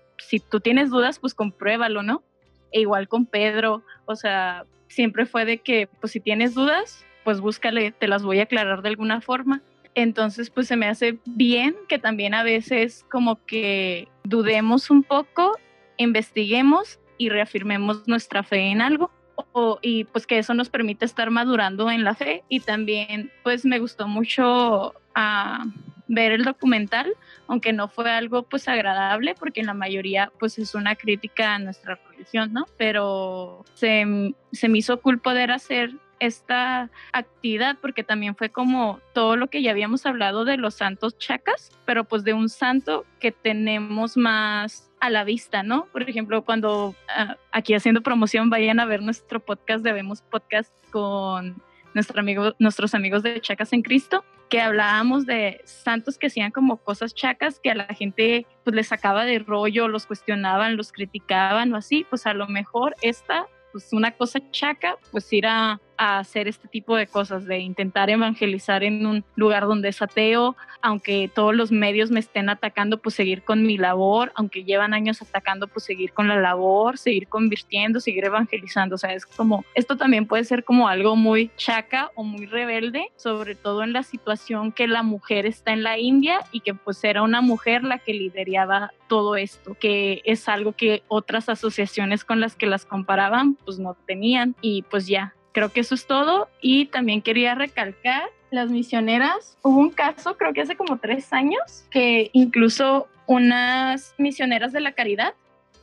[0.49, 2.23] tú tienes dudas, pues compruébalo, ¿no?
[2.71, 7.41] E igual con Pedro, o sea, siempre fue de que, pues si tienes dudas, pues
[7.41, 9.61] búscale, te las voy a aclarar de alguna forma.
[9.95, 15.57] Entonces, pues se me hace bien que también a veces como que dudemos un poco,
[15.97, 19.11] investiguemos y reafirmemos nuestra fe en algo.
[19.53, 23.65] O, y pues que eso nos permite estar madurando en la fe y también pues
[23.65, 25.65] me gustó mucho ah,
[26.07, 27.13] ver el documental,
[27.47, 31.59] aunque no fue algo pues agradable porque en la mayoría pues es una crítica a
[31.59, 32.65] nuestra religión, ¿no?
[32.77, 39.35] Pero se, se me hizo cool poder hacer esta actividad porque también fue como todo
[39.35, 43.31] lo que ya habíamos hablado de los santos chacas, pero pues de un santo que
[43.31, 45.85] tenemos más a la vista, ¿no?
[45.91, 51.61] Por ejemplo, cuando ah, aquí haciendo promoción vayan a ver nuestro podcast, debemos podcast con
[51.93, 56.77] nuestro amigo, nuestros amigos de Chacas en Cristo, que hablábamos de santos que hacían como
[56.77, 61.73] cosas chacas que a la gente pues les sacaba de rollo, los cuestionaban, los criticaban
[61.73, 66.47] o así, pues a lo mejor esta pues una cosa chaca, pues ir a, hacer
[66.47, 71.53] este tipo de cosas, de intentar evangelizar en un lugar donde es ateo, aunque todos
[71.53, 75.83] los medios me estén atacando, pues seguir con mi labor, aunque llevan años atacando, pues
[75.83, 78.95] seguir con la labor, seguir convirtiendo, seguir evangelizando.
[78.95, 83.11] O sea, es como, esto también puede ser como algo muy chaca o muy rebelde,
[83.17, 87.03] sobre todo en la situación que la mujer está en la India y que pues
[87.03, 92.39] era una mujer la que lideraba todo esto, que es algo que otras asociaciones con
[92.39, 96.49] las que las comparaban pues no tenían y pues ya, creo que eso es todo.
[96.61, 101.85] Y también quería recalcar las misioneras, hubo un caso creo que hace como tres años
[101.91, 105.35] que incluso unas misioneras de la caridad,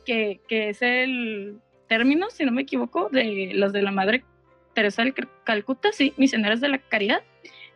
[0.05, 4.25] que, que es el término, si no me equivoco, de las de la Madre
[4.73, 5.13] Teresa del
[5.45, 7.23] Calcuta, sí, misioneras de la caridad,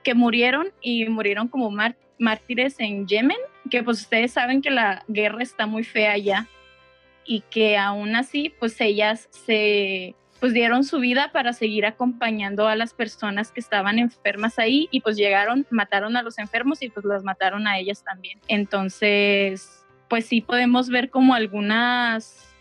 [0.04, 1.72] que murieron y murieron como
[2.20, 3.38] mártires en Yemen
[3.70, 6.48] que pues ustedes saben que la guerra está muy fea allá
[7.26, 12.76] y que aún así pues ellas se pues dieron su vida para seguir acompañando a
[12.76, 17.06] las personas que estaban enfermas ahí y pues llegaron, mataron a los enfermos y pues
[17.06, 18.40] las mataron a ellas también.
[18.48, 22.52] Entonces, pues sí podemos ver como algunas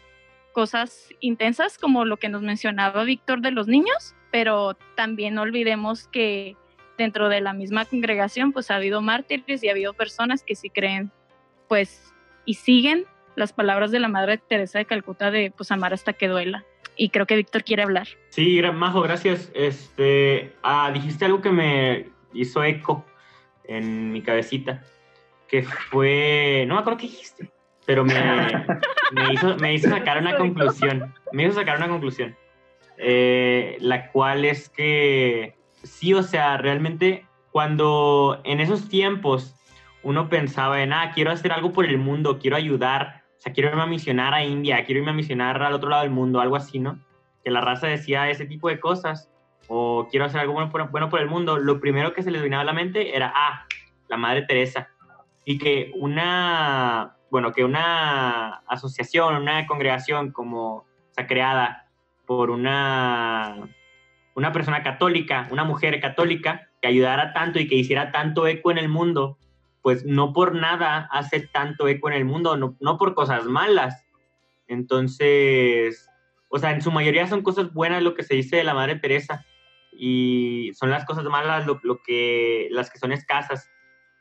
[0.53, 6.07] cosas intensas como lo que nos mencionaba Víctor de los niños, pero también no olvidemos
[6.09, 6.59] que
[6.99, 10.69] dentro de la misma congregación, pues ha habido mártires y ha habido personas que sí
[10.69, 11.11] creen,
[11.67, 12.13] pues,
[12.45, 13.07] y siguen
[13.37, 16.67] las palabras de la Madre Teresa de Calcuta de, pues, amar hasta que duela.
[17.01, 18.09] Y creo que Víctor quiere hablar.
[18.29, 19.51] Sí, Majo, gracias.
[19.55, 23.07] Este, ah, dijiste algo que me hizo eco
[23.65, 24.85] en mi cabecita,
[25.49, 27.51] que fue, no me acuerdo qué dijiste,
[27.87, 28.13] pero me,
[29.13, 32.37] me, hizo, me hizo sacar una conclusión, me hizo sacar una conclusión,
[32.99, 39.55] eh, la cual es que sí, o sea, realmente cuando en esos tiempos
[40.03, 43.71] uno pensaba en, ah, quiero hacer algo por el mundo, quiero ayudar, o sea, quiero
[43.71, 46.57] irme a misionar a India, quiero irme a misionar al otro lado del mundo, algo
[46.57, 47.01] así, ¿no?
[47.43, 49.31] Que la raza decía ese tipo de cosas,
[49.67, 52.43] o quiero hacer algo bueno por, bueno por el mundo, lo primero que se les
[52.43, 53.65] venía a la mente era, ah,
[54.09, 54.91] la Madre Teresa.
[55.47, 61.87] Y que una, bueno, que una asociación, una congregación como, o sea, creada
[62.27, 63.57] por una
[64.35, 68.79] una persona católica, una mujer católica, que ayudara tanto y que hiciera tanto eco en
[68.79, 69.39] el mundo,
[69.83, 74.05] pues no por nada hace tanto eco en el mundo, no, por cosas malas.
[74.69, 76.09] Entonces,
[76.49, 78.97] o sea, en su mayoría son cosas buenas lo que se dice de la Madre
[78.97, 79.45] Teresa
[79.93, 83.69] y son las cosas malas lo, que, las que son escasas.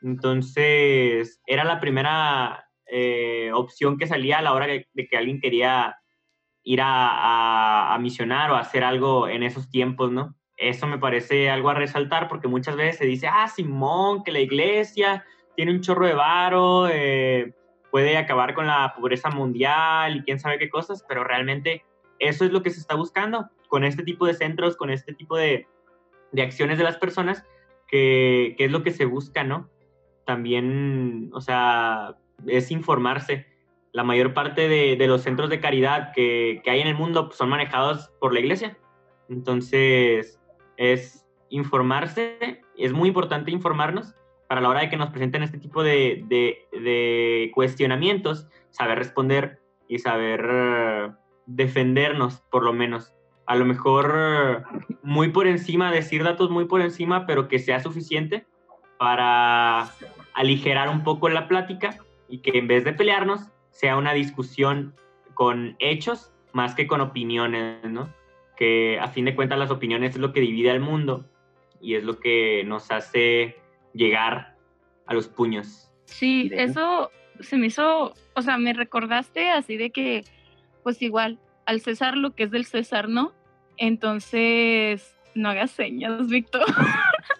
[0.02, 5.96] Entonces, era la primera eh, opción que salía a la hora de que alguien quería
[6.62, 10.34] ir a, a, misionar o hacer algo en esos tiempos, ¿no?
[10.56, 14.40] Eso me parece algo a resaltar porque muchas veces se dice, ah, Simón, que la
[14.40, 15.24] iglesia
[15.60, 17.52] tiene un chorro de varo, eh,
[17.90, 21.84] puede acabar con la pobreza mundial y quién sabe qué cosas, pero realmente
[22.18, 25.36] eso es lo que se está buscando con este tipo de centros, con este tipo
[25.36, 25.66] de,
[26.32, 27.44] de acciones de las personas,
[27.86, 29.68] que, que, es lo que se busca, ¿no?
[30.24, 33.46] También, o sea, es informarse
[33.92, 38.10] la mayor parte de, los centros de caridad que, hay en el mundo son manejados
[38.18, 38.78] por la iglesia.
[39.28, 40.40] Entonces,
[40.78, 44.14] es informarse, es muy importante informarnos
[44.50, 50.44] para la hora de que nos presenten este tipo de, cuestionamientos, saber responder y saber
[50.44, 51.10] eh,
[51.46, 53.14] defendernos, por lo menos.
[53.46, 54.64] A lo mejor
[55.04, 58.44] muy por encima, decir datos muy por encima, pero que sea suficiente
[58.98, 59.92] para
[60.34, 61.98] aligerar un poco la plática
[62.28, 64.96] y que en vez de pelearnos, sea una discusión
[65.34, 68.12] con hechos más que con opiniones, ¿no?
[68.56, 71.24] Que a fin de cuentas las opiniones es lo que divide al mundo
[71.80, 73.59] y es lo que nos hace
[73.92, 74.56] llegar
[75.06, 75.90] a los puños.
[76.04, 77.10] Sí, eso
[77.40, 80.24] se me hizo, o sea, me recordaste así de que,
[80.82, 83.32] pues igual, al César lo que es del César, ¿no?
[83.76, 86.66] Entonces, no hagas señas, Víctor.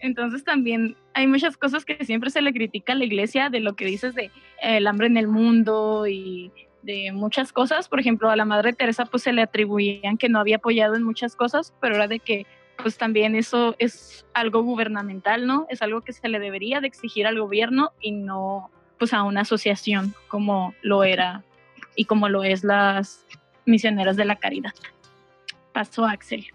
[0.00, 3.74] Entonces también hay muchas cosas que siempre se le critica a la iglesia de lo
[3.74, 4.30] que dices de eh,
[4.62, 6.50] el hambre en el mundo y
[6.82, 7.88] de muchas cosas.
[7.88, 11.02] Por ejemplo, a la Madre Teresa pues se le atribuían que no había apoyado en
[11.02, 12.46] muchas cosas, pero era de que
[12.82, 15.66] pues también eso es algo gubernamental, ¿no?
[15.68, 19.42] Es algo que se le debería de exigir al gobierno y no pues a una
[19.42, 21.42] asociación como lo era
[21.96, 23.24] y como lo es las
[23.64, 24.72] misioneras de la caridad.
[25.72, 26.46] Paso a Axel.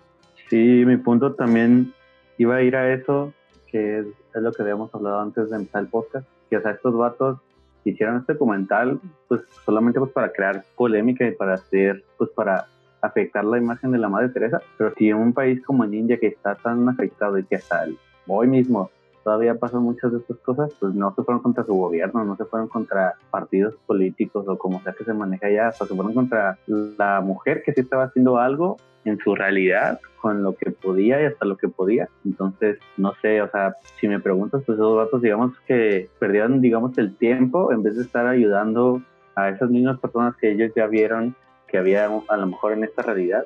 [0.49, 1.93] Sí, mi punto también
[2.37, 3.33] iba a ir a eso,
[3.67, 4.05] que es,
[4.35, 7.39] lo que habíamos hablado antes de empezar el podcast, que o sea, estos vatos
[7.83, 12.67] hicieron este documental pues solamente pues para crear polémica y para hacer, pues para
[13.05, 16.19] afectar la imagen de la Madre Teresa, pero si en un país como en India
[16.19, 17.85] que está tan afectado y que hasta
[18.27, 18.89] hoy mismo
[19.23, 22.45] todavía pasan muchas de estas cosas, pues no se fueron contra su gobierno, no se
[22.45, 27.21] fueron contra partidos políticos o como sea que se maneja allá, se fueron contra la
[27.21, 31.45] mujer que sí estaba haciendo algo en su realidad, con lo que podía y hasta
[31.45, 32.09] lo que podía.
[32.23, 36.97] Entonces, no sé, o sea, si me preguntas, pues esos datos, digamos que perdieron, digamos,
[36.97, 39.01] el tiempo en vez de estar ayudando
[39.35, 41.35] a esas mismas personas que ellos ya vieron
[41.67, 43.45] que había a lo mejor en esta realidad,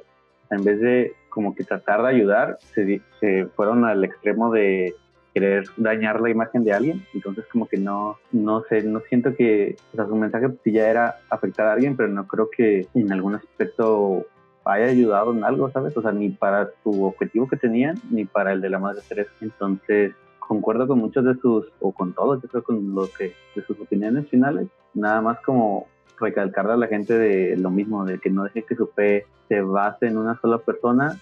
[0.49, 4.95] en vez de como que tratar de ayudar, se, se fueron al extremo de
[5.33, 7.05] querer dañar la imagen de alguien.
[7.13, 10.89] Entonces como que no, no sé, no siento que o sea, su mensaje pues, ya
[10.89, 14.25] era afectar a alguien, pero no creo que en algún aspecto
[14.65, 15.95] haya ayudado en algo, ¿sabes?
[15.97, 19.31] O sea, ni para su objetivo que tenían, ni para el de la Madre Teresa.
[19.41, 23.61] Entonces, concuerdo con muchos de sus, o con todos, yo creo con lo que, de
[23.63, 25.87] sus opiniones finales, nada más como
[26.19, 29.61] recalcarle a la gente de lo mismo, de que no deje que su fe se
[29.61, 31.17] base en una sola persona,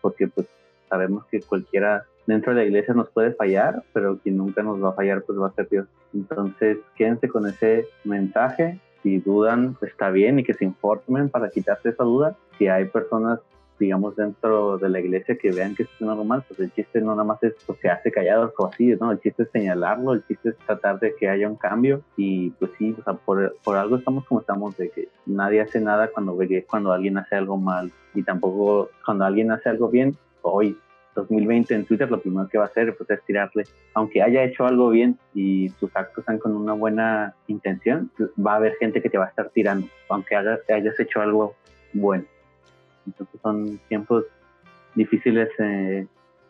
[0.00, 0.46] porque pues
[0.88, 4.90] sabemos que cualquiera dentro de la iglesia nos puede fallar, pero quien nunca nos va
[4.90, 5.86] a fallar pues va a ser Dios.
[6.14, 11.90] Entonces quédense con ese mensaje, si dudan está bien y que se informen para quitarse
[11.90, 12.36] esa duda.
[12.58, 13.40] Si hay personas
[13.78, 17.24] digamos, dentro de la iglesia que vean que es normal, pues el chiste no nada
[17.24, 19.12] más es pues, que hace callados o así, ¿no?
[19.12, 22.70] El chiste es señalarlo, el chiste es tratar de que haya un cambio y pues
[22.78, 26.36] sí, o sea, por, por algo estamos como estamos, de que nadie hace nada cuando,
[26.36, 30.76] ve, cuando alguien hace algo mal y tampoco cuando alguien hace algo bien, hoy
[31.16, 33.64] 2020 en Twitter, lo primero que va a hacer pues, es tirarle,
[33.94, 38.56] aunque haya hecho algo bien y sus actos están con una buena intención, va a
[38.56, 41.54] haber gente que te va a estar tirando, aunque hayas hecho algo
[41.92, 42.24] bueno.
[43.06, 44.24] Entonces son tiempos
[44.94, 46.06] difíciles eh,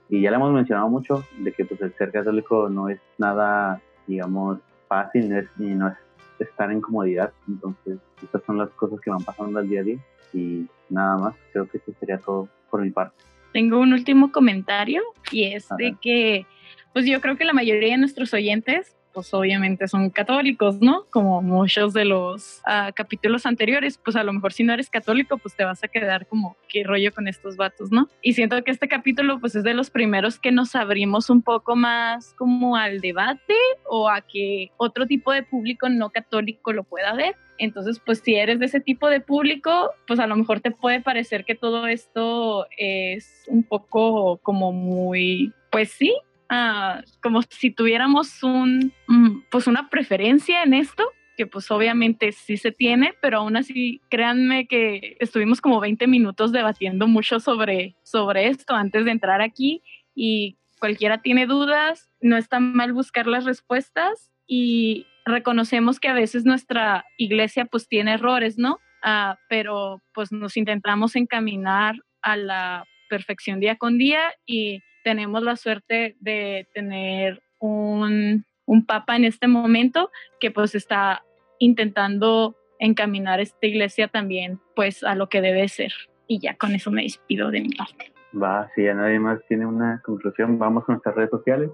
[0.08, 3.80] y ya lo hemos mencionado mucho, de que pues el ser católico no es nada,
[4.06, 5.96] digamos, fácil y no es
[6.38, 7.32] estar en comodidad.
[7.48, 9.98] Entonces, estas son las cosas que van pasando al día a día
[10.32, 13.16] y nada más, creo que eso sería todo por mi parte.
[13.52, 15.02] Tengo un último comentario
[15.32, 16.46] y es de que,
[16.92, 21.06] pues yo creo que la mayoría de nuestros oyentes pues obviamente son católicos, ¿no?
[21.08, 25.38] Como muchos de los ah, capítulos anteriores, pues a lo mejor si no eres católico,
[25.38, 28.10] pues te vas a quedar como, ¿qué rollo con estos vatos, no?
[28.20, 31.76] Y siento que este capítulo, pues es de los primeros que nos abrimos un poco
[31.76, 33.54] más como al debate
[33.88, 37.36] o a que otro tipo de público no católico lo pueda ver.
[37.56, 41.00] Entonces, pues si eres de ese tipo de público, pues a lo mejor te puede
[41.00, 46.14] parecer que todo esto es un poco como muy, pues sí,
[46.48, 51.04] Ah, como si tuviéramos un, mm, pues una preferencia en esto,
[51.36, 56.52] que pues obviamente sí se tiene, pero aún así créanme que estuvimos como 20 minutos
[56.52, 59.82] debatiendo mucho sobre, sobre esto antes de entrar aquí
[60.14, 66.44] y cualquiera tiene dudas, no está mal buscar las respuestas y reconocemos que a veces
[66.44, 68.78] nuestra iglesia pues tiene errores, ¿no?
[69.02, 75.54] Ah, pero pues nos intentamos encaminar a la perfección día con día y tenemos la
[75.54, 81.22] suerte de tener un, un papa en este momento que pues está
[81.60, 85.92] intentando encaminar esta iglesia también pues a lo que debe ser.
[86.26, 88.12] Y ya con eso me despido de mi parte.
[88.34, 91.70] Va, si ya nadie más tiene una conclusión, vamos a nuestras redes sociales.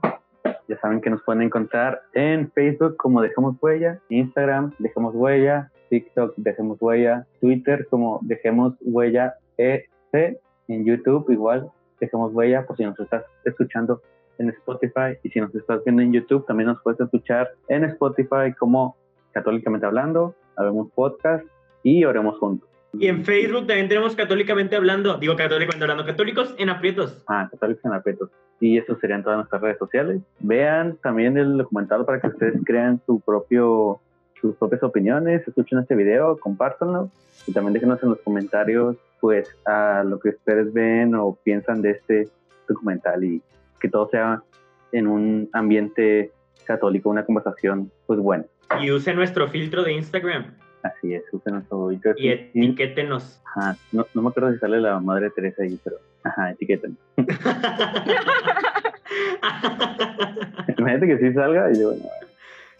[0.68, 6.34] Ya saben que nos pueden encontrar en Facebook como Dejemos Huella, Instagram Dejemos Huella, TikTok
[6.36, 11.72] Dejemos Huella, Twitter como Dejemos Huella EC, en YouTube igual
[12.02, 14.02] Dejemos Huella, por si nos estás escuchando
[14.38, 18.52] en Spotify y si nos estás viendo en YouTube, también nos puedes escuchar en Spotify
[18.58, 18.96] como
[19.30, 21.44] Católicamente Hablando, Habemos Podcast
[21.84, 22.68] y Oremos Juntos.
[22.94, 27.22] Y en Facebook también tenemos Católicamente Hablando, digo Católicamente Hablando, Católicos en Aprietos.
[27.28, 28.30] Ah, Católicos en Aprietos.
[28.58, 30.20] Y eso serían todas nuestras redes sociales.
[30.40, 34.00] Vean también el documental para que ustedes crean su propio
[34.40, 37.10] sus propias opiniones, escuchen este video, compártanlo
[37.46, 41.92] y también déjenos en los comentarios pues a lo que ustedes ven o piensan de
[41.92, 42.28] este
[42.68, 43.40] documental y
[43.80, 44.42] que todo sea
[44.90, 46.32] en un ambiente
[46.64, 48.46] católico, una conversación pues buena.
[48.80, 50.56] Y use nuestro filtro de Instagram.
[50.82, 52.14] Así es, use nuestro filtro.
[52.16, 53.40] Y etiquétenos.
[53.54, 56.98] Ajá, no, no, me acuerdo si sale la Madre Teresa ahí, pero ajá, etiquétenos.
[60.78, 62.06] Imagínate que sí salga y yo, bueno.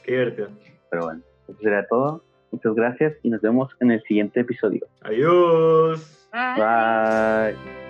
[0.02, 0.48] Qué divertido.
[0.90, 2.24] Pero bueno, eso sería todo.
[2.50, 4.84] Muchas gracias y nos vemos en el siguiente episodio.
[5.02, 6.21] Adiós.
[6.32, 7.81] 拜。